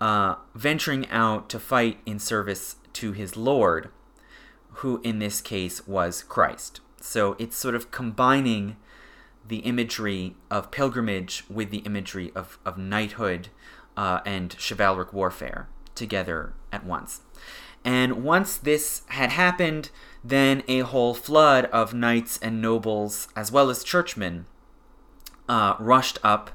[0.00, 3.90] uh, venturing out to fight in service to his Lord,
[4.76, 6.80] who in this case was Christ.
[7.00, 8.76] So it's sort of combining
[9.46, 13.48] the imagery of pilgrimage with the imagery of, of knighthood
[13.96, 17.20] uh, and chivalric warfare together at once.
[17.84, 19.90] And once this had happened,
[20.24, 24.46] then a whole flood of knights and nobles, as well as churchmen,
[25.48, 26.50] uh, rushed up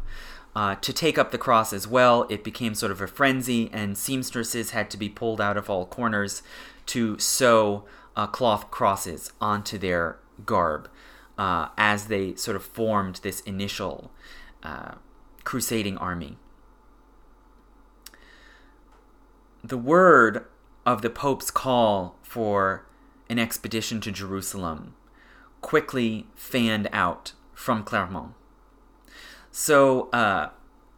[0.53, 2.27] uh, to take up the cross as well.
[2.29, 5.85] It became sort of a frenzy, and seamstresses had to be pulled out of all
[5.85, 6.43] corners
[6.87, 7.85] to sew
[8.15, 10.89] uh, cloth crosses onto their garb
[11.37, 14.11] uh, as they sort of formed this initial
[14.63, 14.95] uh,
[15.43, 16.37] crusading army.
[19.63, 20.45] the word
[20.85, 22.85] of the Pope's call for
[23.29, 24.95] an expedition to Jerusalem
[25.61, 28.33] quickly fanned out from Clermont.
[29.51, 30.49] So, uh,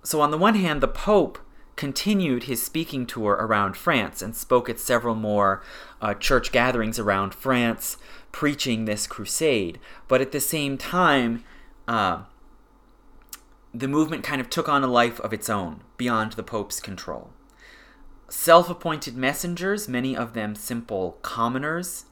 [0.04, 1.40] so on the one hand, the Pope
[1.76, 5.64] continued his speaking tour around France and spoke at several more
[6.02, 7.98] uh, church gatherings around France,
[8.32, 9.80] preaching this crusade.
[10.08, 11.44] But at the same time,
[11.88, 12.24] uh,
[13.74, 17.32] the movement kind of took on a life of its own beyond the Pope's control
[18.34, 22.06] self appointed messengers, many of them simple commoners,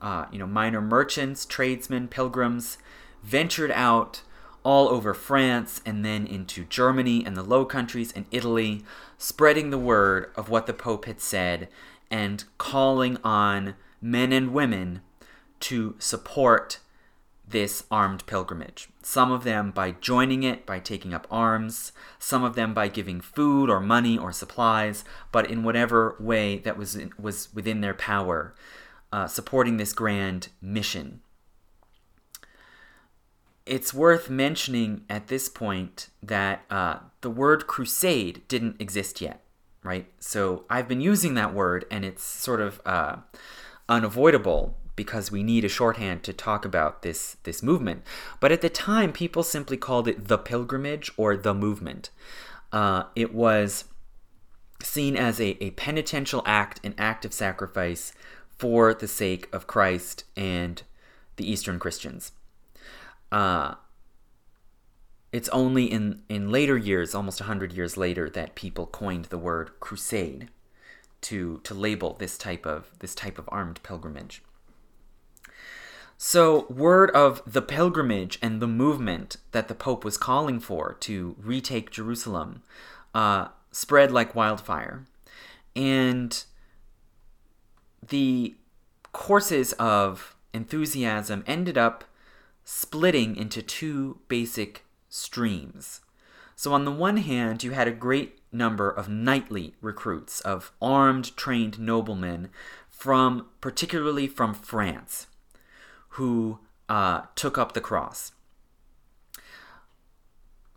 [0.00, 2.78] uh, you know, minor merchants, tradesmen, pilgrims,
[3.22, 4.22] ventured out
[4.64, 8.82] all over France and then into Germany and the Low Countries and Italy,
[9.18, 11.68] spreading the word of what the Pope had said
[12.10, 15.02] and calling on men and women
[15.60, 16.78] to support
[17.46, 18.88] this armed pilgrimage.
[19.02, 23.20] Some of them by joining it, by taking up arms, some of them by giving
[23.20, 28.54] food or money or supplies, but in whatever way that was, was within their power,
[29.12, 31.20] uh, supporting this grand mission.
[33.66, 39.40] It's worth mentioning at this point that uh, the word crusade didn't exist yet,
[39.82, 40.06] right?
[40.20, 43.16] So I've been using that word, and it's sort of uh,
[43.88, 48.02] unavoidable because we need a shorthand to talk about this this movement.
[48.38, 52.10] But at the time, people simply called it the pilgrimage or the movement.
[52.72, 53.84] Uh, it was
[54.82, 58.12] seen as a, a penitential act, an act of sacrifice
[58.58, 60.82] for the sake of Christ and
[61.36, 62.32] the Eastern Christians.
[63.32, 63.74] Uh,
[65.32, 69.72] it's only in, in later years, almost 100 years later, that people coined the word
[69.80, 70.48] crusade
[71.22, 74.42] to, to label this type of this type of armed pilgrimage.
[76.16, 81.34] So, word of the pilgrimage and the movement that the Pope was calling for to
[81.42, 82.62] retake Jerusalem
[83.14, 85.04] uh, spread like wildfire.
[85.74, 86.44] And
[88.06, 88.54] the
[89.12, 92.04] courses of enthusiasm ended up
[92.64, 96.00] splitting into two basic streams.
[96.56, 101.36] So, on the one hand, you had a great number of knightly recruits, of armed,
[101.36, 102.48] trained noblemen
[102.88, 105.26] from, particularly from France
[106.10, 108.32] who uh, took up the cross.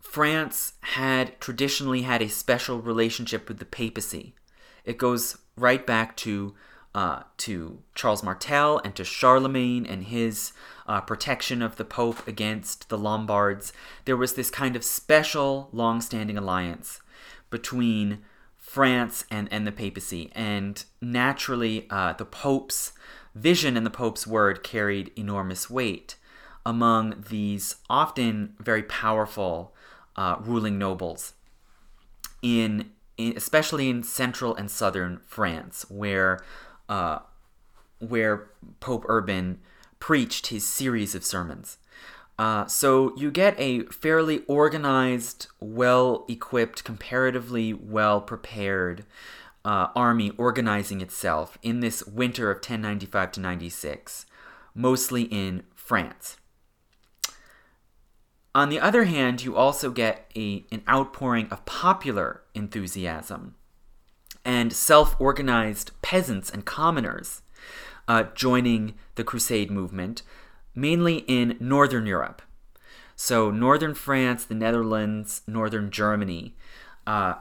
[0.00, 4.34] France had traditionally had a special relationship with the papacy.
[4.84, 6.54] It goes right back to
[6.94, 10.52] uh, to Charles Martel and to Charlemagne and his
[10.86, 13.72] uh, protection of the Pope against the Lombards.
[14.04, 17.00] There was this kind of special, long-standing alliance
[17.50, 18.20] between
[18.56, 22.92] France and, and the papacy, and naturally, uh, the Pope's
[23.34, 26.16] vision and the Pope's word carried enormous weight
[26.66, 29.74] among these often very powerful
[30.16, 31.32] uh, ruling nobles,
[32.42, 36.40] in, in, especially in central and southern France, where
[36.88, 37.20] uh,
[37.98, 39.60] where Pope Urban
[39.98, 41.78] preached his series of sermons.
[42.38, 49.04] Uh, so you get a fairly organized, well equipped, comparatively well prepared
[49.64, 54.26] uh, army organizing itself in this winter of 1095 to 96,
[54.74, 56.36] mostly in France.
[58.54, 63.56] On the other hand, you also get a, an outpouring of popular enthusiasm
[64.44, 67.42] and self organized peasants and commoners
[68.06, 70.22] uh, joining the Crusade movement,
[70.74, 72.42] mainly in Northern Europe.
[73.14, 76.54] So, Northern France, the Netherlands, Northern Germany.
[77.06, 77.34] Uh,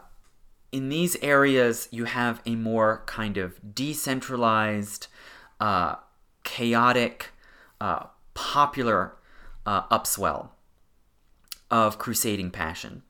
[0.72, 5.08] in these areas, you have a more kind of decentralized,
[5.60, 5.96] uh,
[6.44, 7.30] chaotic,
[7.80, 9.16] uh, popular
[9.66, 10.50] uh, upswell
[11.70, 13.04] of crusading passion.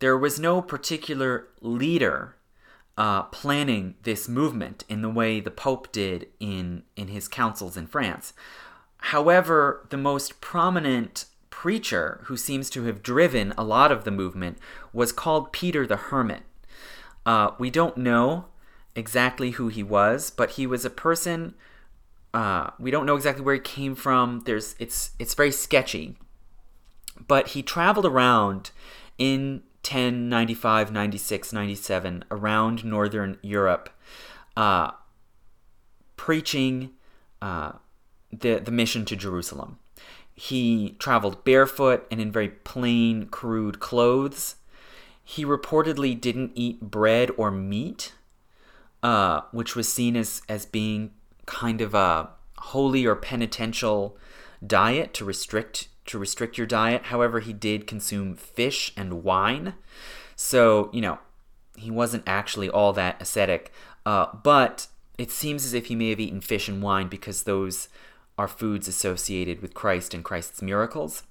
[0.00, 2.36] There was no particular leader
[2.98, 7.86] uh, planning this movement in the way the Pope did in, in his councils in
[7.86, 8.32] France.
[8.98, 14.58] However, the most prominent preacher who seems to have driven a lot of the movement
[14.92, 16.42] was called Peter the Hermit.
[17.24, 18.46] Uh, we don't know
[18.96, 21.54] exactly who he was, but he was a person.
[22.34, 24.42] Uh, we don't know exactly where he came from.
[24.44, 26.16] There's it's it's very sketchy,
[27.28, 28.72] but he traveled around
[29.18, 33.90] in 1095, 96, 97 around northern Europe,
[34.56, 34.90] uh,
[36.16, 36.90] preaching
[37.40, 37.72] uh,
[38.30, 39.78] the the mission to Jerusalem.
[40.34, 44.56] He traveled barefoot and in very plain, crude clothes.
[45.24, 48.12] He reportedly didn't eat bread or meat,
[49.02, 51.10] uh, which was seen as, as being
[51.46, 54.16] kind of a holy or penitential
[54.64, 57.04] diet to restrict to restrict your diet.
[57.04, 59.74] However, he did consume fish and wine,
[60.36, 61.18] so you know
[61.76, 63.72] he wasn't actually all that ascetic.
[64.04, 67.88] Uh, but it seems as if he may have eaten fish and wine because those
[68.36, 71.24] are foods associated with Christ and Christ's miracles.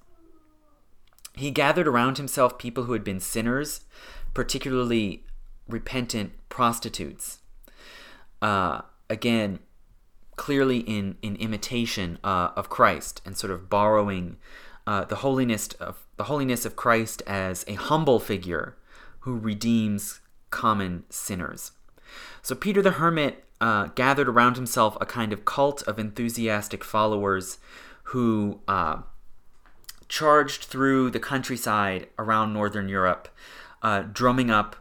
[1.34, 3.82] He gathered around himself people who had been sinners,
[4.34, 5.24] particularly
[5.68, 7.38] repentant prostitutes.
[8.42, 9.60] Uh, again,
[10.36, 14.36] clearly in, in imitation uh, of Christ and sort of borrowing
[14.88, 18.74] uh, the holiness of the holiness of Christ as a humble figure
[19.20, 21.72] who redeems common sinners.
[22.40, 27.58] So Peter the Hermit uh, gathered around himself a kind of cult of enthusiastic followers
[28.04, 29.02] who uh,
[30.08, 33.28] charged through the countryside around northern Europe,
[33.82, 34.74] uh, drumming up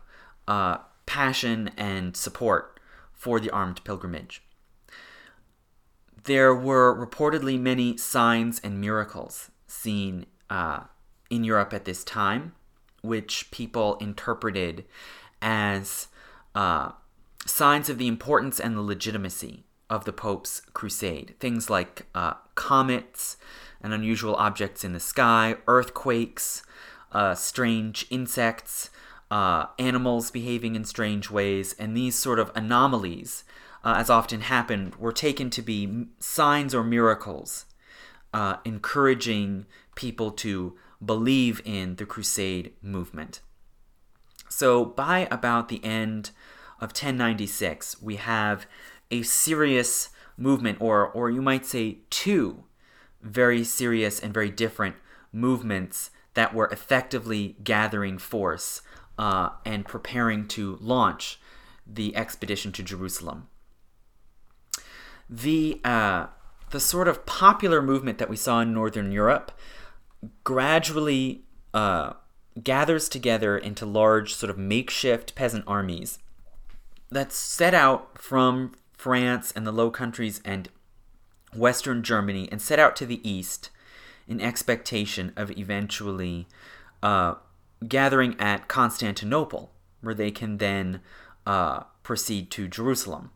[0.48, 2.80] uh, passion and support
[3.12, 4.42] for the armed pilgrimage.
[6.24, 10.82] there were reportedly many signs and miracles seen uh,
[11.30, 12.54] in Europe at this time,
[13.02, 14.86] which people interpreted
[15.42, 16.08] as
[16.56, 16.92] uh,
[17.46, 21.36] signs of the importance and the legitimacy of the Pope's crusade.
[21.40, 23.38] Things like uh, comets
[23.82, 26.64] and unusual objects in the sky, earthquakes,
[27.12, 28.90] uh, strange insects,
[29.30, 33.44] uh, animals behaving in strange ways, and these sort of anomalies,
[33.84, 37.66] uh, as often happened, were taken to be signs or miracles,
[38.34, 39.66] uh, encouraging
[39.96, 43.42] people to believe in the crusade movement.
[44.50, 46.32] So, by about the end
[46.80, 48.66] of 1096, we have
[49.12, 52.64] a serious movement, or, or you might say two
[53.22, 54.96] very serious and very different
[55.32, 58.82] movements that were effectively gathering force
[59.18, 61.40] uh, and preparing to launch
[61.86, 63.48] the expedition to Jerusalem.
[65.30, 66.28] The, uh,
[66.70, 69.52] the sort of popular movement that we saw in Northern Europe
[70.44, 71.44] gradually
[71.74, 72.14] uh,
[72.64, 76.20] gathers together into large, sort of makeshift peasant armies
[77.10, 80.70] that set out from France and the Low Countries and
[81.56, 83.70] Western Germany and set out to the east
[84.28, 86.48] in expectation of eventually
[87.02, 87.36] uh,
[87.88, 91.00] gathering at Constantinople, where they can then
[91.46, 93.32] uh, proceed to Jerusalem.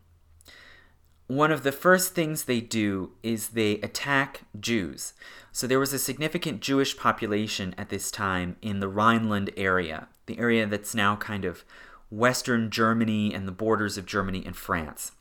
[1.32, 5.14] One of the first things they do is they attack Jews.
[5.54, 10.38] So there was a significant Jewish population at this time in the Rhineland area, the
[10.38, 11.64] area that's now kind of
[12.10, 15.14] western Germany and the borders of Germany and France.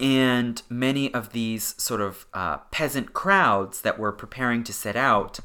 [0.00, 5.38] And many of these sort of uh, peasant crowds that were preparing to set out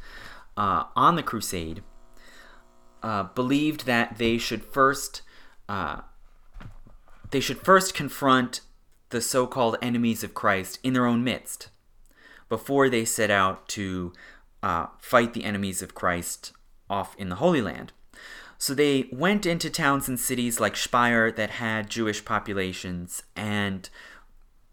[0.57, 1.83] uh, on the crusade
[3.03, 5.21] uh, believed that they should first
[5.69, 6.01] uh,
[7.29, 8.61] they should first confront
[9.09, 11.69] the so-called enemies of Christ in their own midst
[12.47, 14.13] before they set out to
[14.61, 16.51] uh, fight the enemies of Christ
[16.89, 17.91] off in the Holy Land.
[18.57, 23.89] So they went into towns and cities like Speyer that had Jewish populations and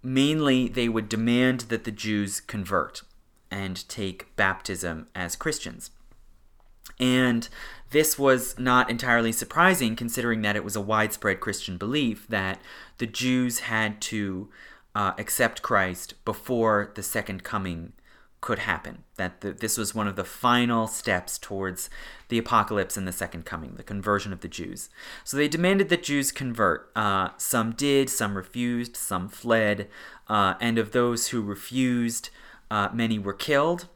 [0.02, 3.02] mainly they would demand that the Jews convert
[3.50, 5.90] and take baptism as Christians.
[6.98, 7.48] And
[7.90, 12.60] this was not entirely surprising considering that it was a widespread Christian belief that
[12.98, 14.48] the Jews had to
[14.94, 17.92] uh, accept Christ before the second coming
[18.40, 19.02] could happen.
[19.16, 21.90] That the, this was one of the final steps towards
[22.28, 24.88] the apocalypse and the second coming, the conversion of the Jews.
[25.24, 26.90] So they demanded that Jews convert.
[26.94, 29.88] Uh, some did, some refused, some fled,
[30.28, 32.30] uh, and of those who refused,
[32.70, 33.88] uh, many were killed,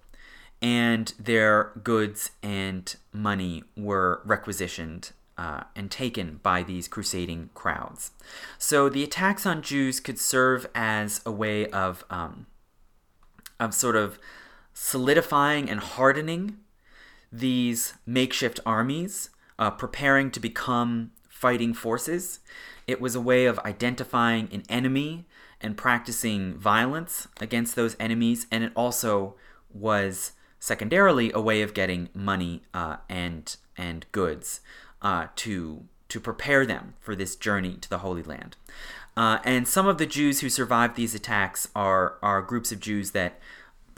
[0.63, 8.11] and their goods and money were requisitioned uh, and taken by these crusading crowds.
[8.59, 12.47] So the attacks on Jews could serve as a way of um,
[13.59, 14.19] of sort of
[14.75, 16.59] solidifying and hardening
[17.33, 22.41] these makeshift armies, uh, preparing to become fighting forces.
[22.87, 25.27] It was a way of identifying an enemy
[25.61, 29.37] and practicing violence against those enemies, and it also
[29.73, 34.61] was secondarily a way of getting money uh, and and goods
[35.03, 38.57] uh, to to prepare them for this journey to the Holy Land.
[39.17, 43.11] Uh, and some of the Jews who survived these attacks are are groups of Jews
[43.11, 43.41] that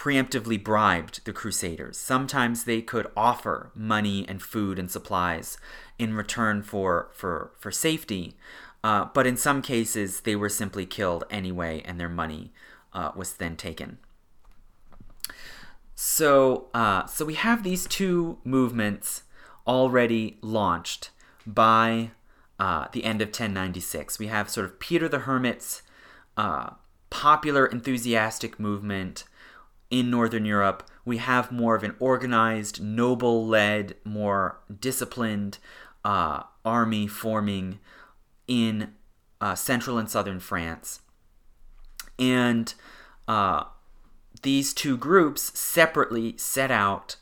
[0.03, 1.97] preemptively bribed the Crusaders.
[1.97, 5.59] Sometimes they could offer money and food and supplies
[5.97, 8.35] in return for, for, for safety,
[8.83, 12.53] uh, but in some cases they were simply killed anyway and their money
[12.93, 13.99] uh, was then taken.
[16.05, 19.23] So, uh, so we have these two movements
[19.69, 21.11] already launched
[21.47, 22.11] by
[22.59, 24.19] uh, the end of 1096.
[24.19, 25.83] We have sort of Peter the Hermit's
[26.37, 26.71] uh,
[27.09, 29.23] popular, enthusiastic movement
[29.93, 35.59] in Northern Europe, we have more of an organized, noble led, more disciplined
[36.05, 37.79] uh, army forming
[38.49, 38.95] in
[39.41, 41.01] uh, central and southern France.
[42.19, 42.75] And
[43.29, 43.65] uh,
[44.43, 47.17] these two groups separately set out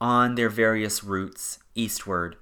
[0.00, 2.36] on their various routes eastward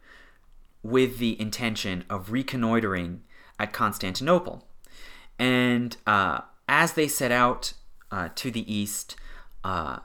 [0.83, 3.23] with the intention of reconnoitering
[3.59, 4.67] at Constantinople.
[5.39, 7.73] And uh, as they set out
[8.11, 9.17] uh, to the east,
[9.65, 10.01] uh,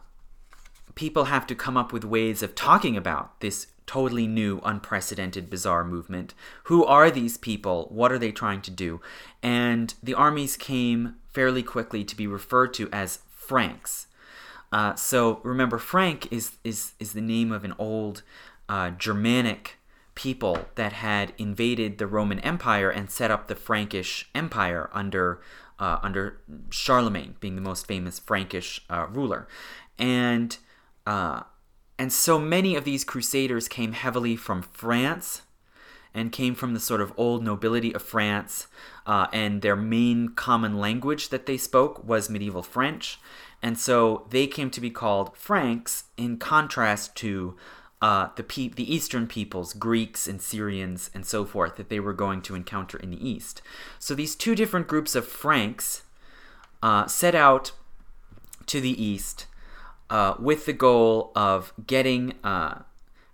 [0.95, 5.83] people have to come up with ways of talking about this totally new, unprecedented, bizarre
[5.83, 6.33] movement.
[6.63, 7.87] Who are these people?
[7.91, 8.99] What are they trying to do?
[9.43, 14.07] And the armies came fairly quickly to be referred to as Franks.
[14.71, 18.23] Uh, so remember, Frank is, is, is the name of an old
[18.67, 19.77] uh, Germanic
[20.15, 25.41] people that had invaded the Roman Empire and set up the Frankish Empire under
[25.77, 26.39] uh, under
[26.69, 29.45] Charlemagne being the most famous Frankish uh, ruler,
[29.99, 30.57] and
[31.05, 31.41] uh,
[31.99, 35.41] and so many of these crusaders came heavily from France
[36.15, 38.67] and came from the sort of old nobility of France,
[39.05, 43.19] uh, and their main common language that they spoke was medieval French,
[43.61, 47.55] and so they came to be called Franks in contrast to
[48.01, 52.13] uh, the pe- the Eastern peoples, Greeks and Syrians and so forth, that they were
[52.13, 53.61] going to encounter in the East.
[53.99, 56.03] So these two different groups of Franks
[56.83, 57.71] uh, set out
[58.67, 59.47] to the East
[60.09, 62.83] uh, with the goal of getting uh,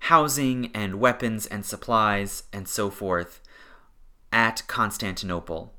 [0.06, 3.40] housing and weapons and supplies and so forth
[4.32, 5.74] at Constantinople.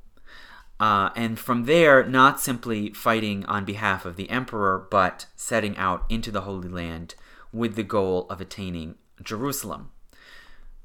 [0.79, 6.05] Uh, and from there, not simply fighting on behalf of the emperor, but setting out
[6.09, 7.15] into the Holy Land
[7.51, 9.91] with the goal of attaining Jerusalem.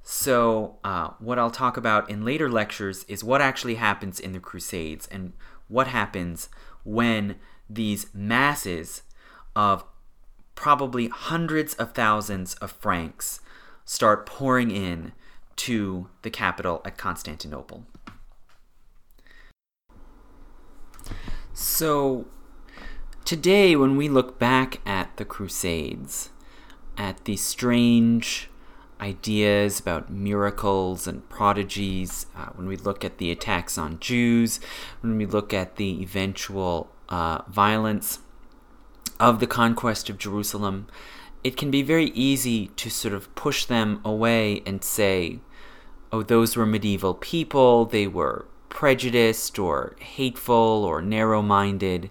[0.02, 4.40] So, uh, what I'll talk about in later lectures is what actually happens in the
[4.40, 5.32] Crusades and
[5.68, 6.48] what happens
[6.82, 7.36] when
[7.68, 9.02] these masses
[9.54, 9.84] of
[10.58, 13.40] probably hundreds of thousands of Franks
[13.84, 15.12] start pouring in
[15.54, 17.86] to the capital at Constantinople.
[21.54, 22.26] So,
[23.24, 26.30] today, when we look back at the Crusades,
[26.96, 28.50] at the strange
[29.00, 34.58] ideas about miracles and prodigies, uh, when we look at the attacks on Jews,
[35.02, 38.18] when we look at the eventual uh, violence
[39.20, 40.86] of the conquest of Jerusalem,
[41.44, 45.38] it can be very easy to sort of push them away and say,
[46.12, 52.10] oh, those were medieval people, they were prejudiced or hateful or narrow minded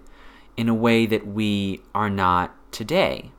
[0.56, 3.30] in a way that we are not today.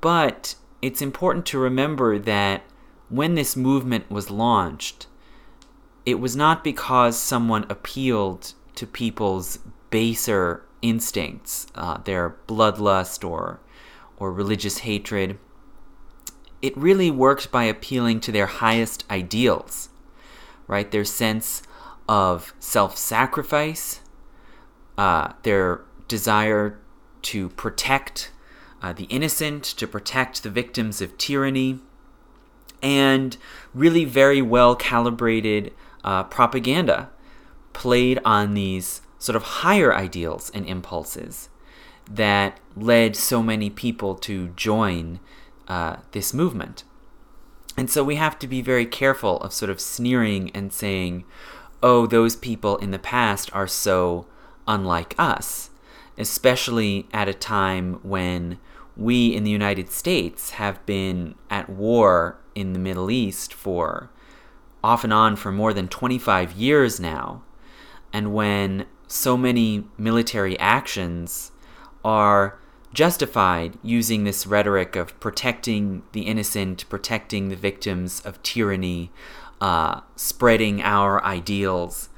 [0.00, 2.62] But it's important to remember that
[3.08, 5.06] when this movement was launched,
[6.06, 9.58] it was not because someone appealed to people's
[9.90, 13.60] baser instincts, uh, their bloodlust or
[14.16, 15.38] or religious hatred.
[16.60, 19.88] It really worked by appealing to their highest ideals,
[20.66, 20.90] right?
[20.90, 21.62] Their sense
[22.06, 24.00] of self-sacrifice,
[24.98, 26.78] uh, their desire
[27.22, 28.30] to protect
[28.82, 31.78] uh, the innocent, to protect the victims of tyranny,
[32.82, 33.36] and
[33.74, 35.72] really very well calibrated
[36.04, 37.10] uh, propaganda
[37.72, 41.48] played on these sort of higher ideals and impulses
[42.10, 45.20] that led so many people to join
[45.68, 46.82] uh, this movement.
[47.76, 51.24] And so we have to be very careful of sort of sneering and saying,
[51.82, 54.26] oh, those people in the past are so
[54.66, 55.70] unlike us,
[56.18, 58.58] especially at a time when
[58.96, 64.10] we in the United States have been at war in the Middle East for
[64.82, 67.42] off and on for more than 25 years now,
[68.12, 71.50] and when so many military actions
[72.04, 72.60] are
[72.94, 79.10] justified using this rhetoric of protecting the innocent, protecting the victims of tyranny,
[79.60, 82.08] uh, spreading our ideals.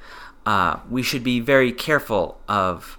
[0.45, 2.99] Uh, we should be very careful of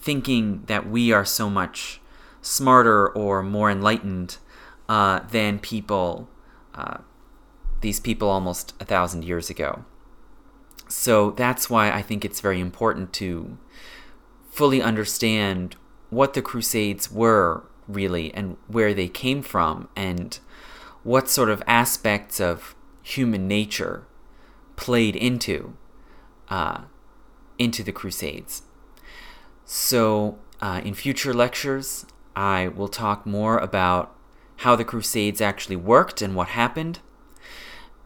[0.00, 2.00] thinking that we are so much
[2.42, 4.38] smarter or more enlightened
[4.88, 6.28] uh, than people,
[6.76, 6.98] uh,
[7.80, 9.84] these people almost a thousand years ago.
[10.92, 13.56] So that's why I think it's very important to
[14.50, 15.74] fully understand
[16.10, 20.38] what the Crusades were really and where they came from and
[21.02, 24.06] what sort of aspects of human nature
[24.76, 25.74] played into
[26.50, 26.82] uh,
[27.58, 28.62] into the Crusades.
[29.64, 32.04] So, uh, in future lectures,
[32.36, 34.14] I will talk more about
[34.56, 36.98] how the Crusades actually worked and what happened.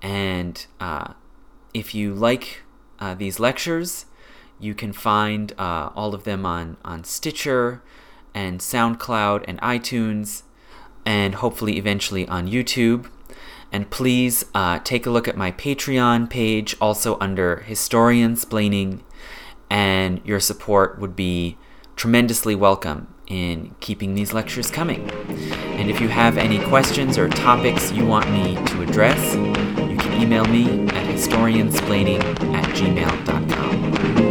[0.00, 1.14] And uh,
[1.74, 2.62] if you like
[2.98, 4.06] uh, these lectures,
[4.58, 7.82] you can find uh, all of them on, on Stitcher
[8.34, 10.42] and SoundCloud and iTunes,
[11.04, 13.08] and hopefully eventually on YouTube.
[13.72, 19.00] And please uh, take a look at my Patreon page, also under Historiansplaining,
[19.68, 21.58] and your support would be
[21.96, 25.10] tremendously welcome in keeping these lectures coming.
[25.10, 29.34] And if you have any questions or topics you want me to address,
[30.20, 32.22] email me at historiansplaining
[32.54, 34.25] at gmail.com.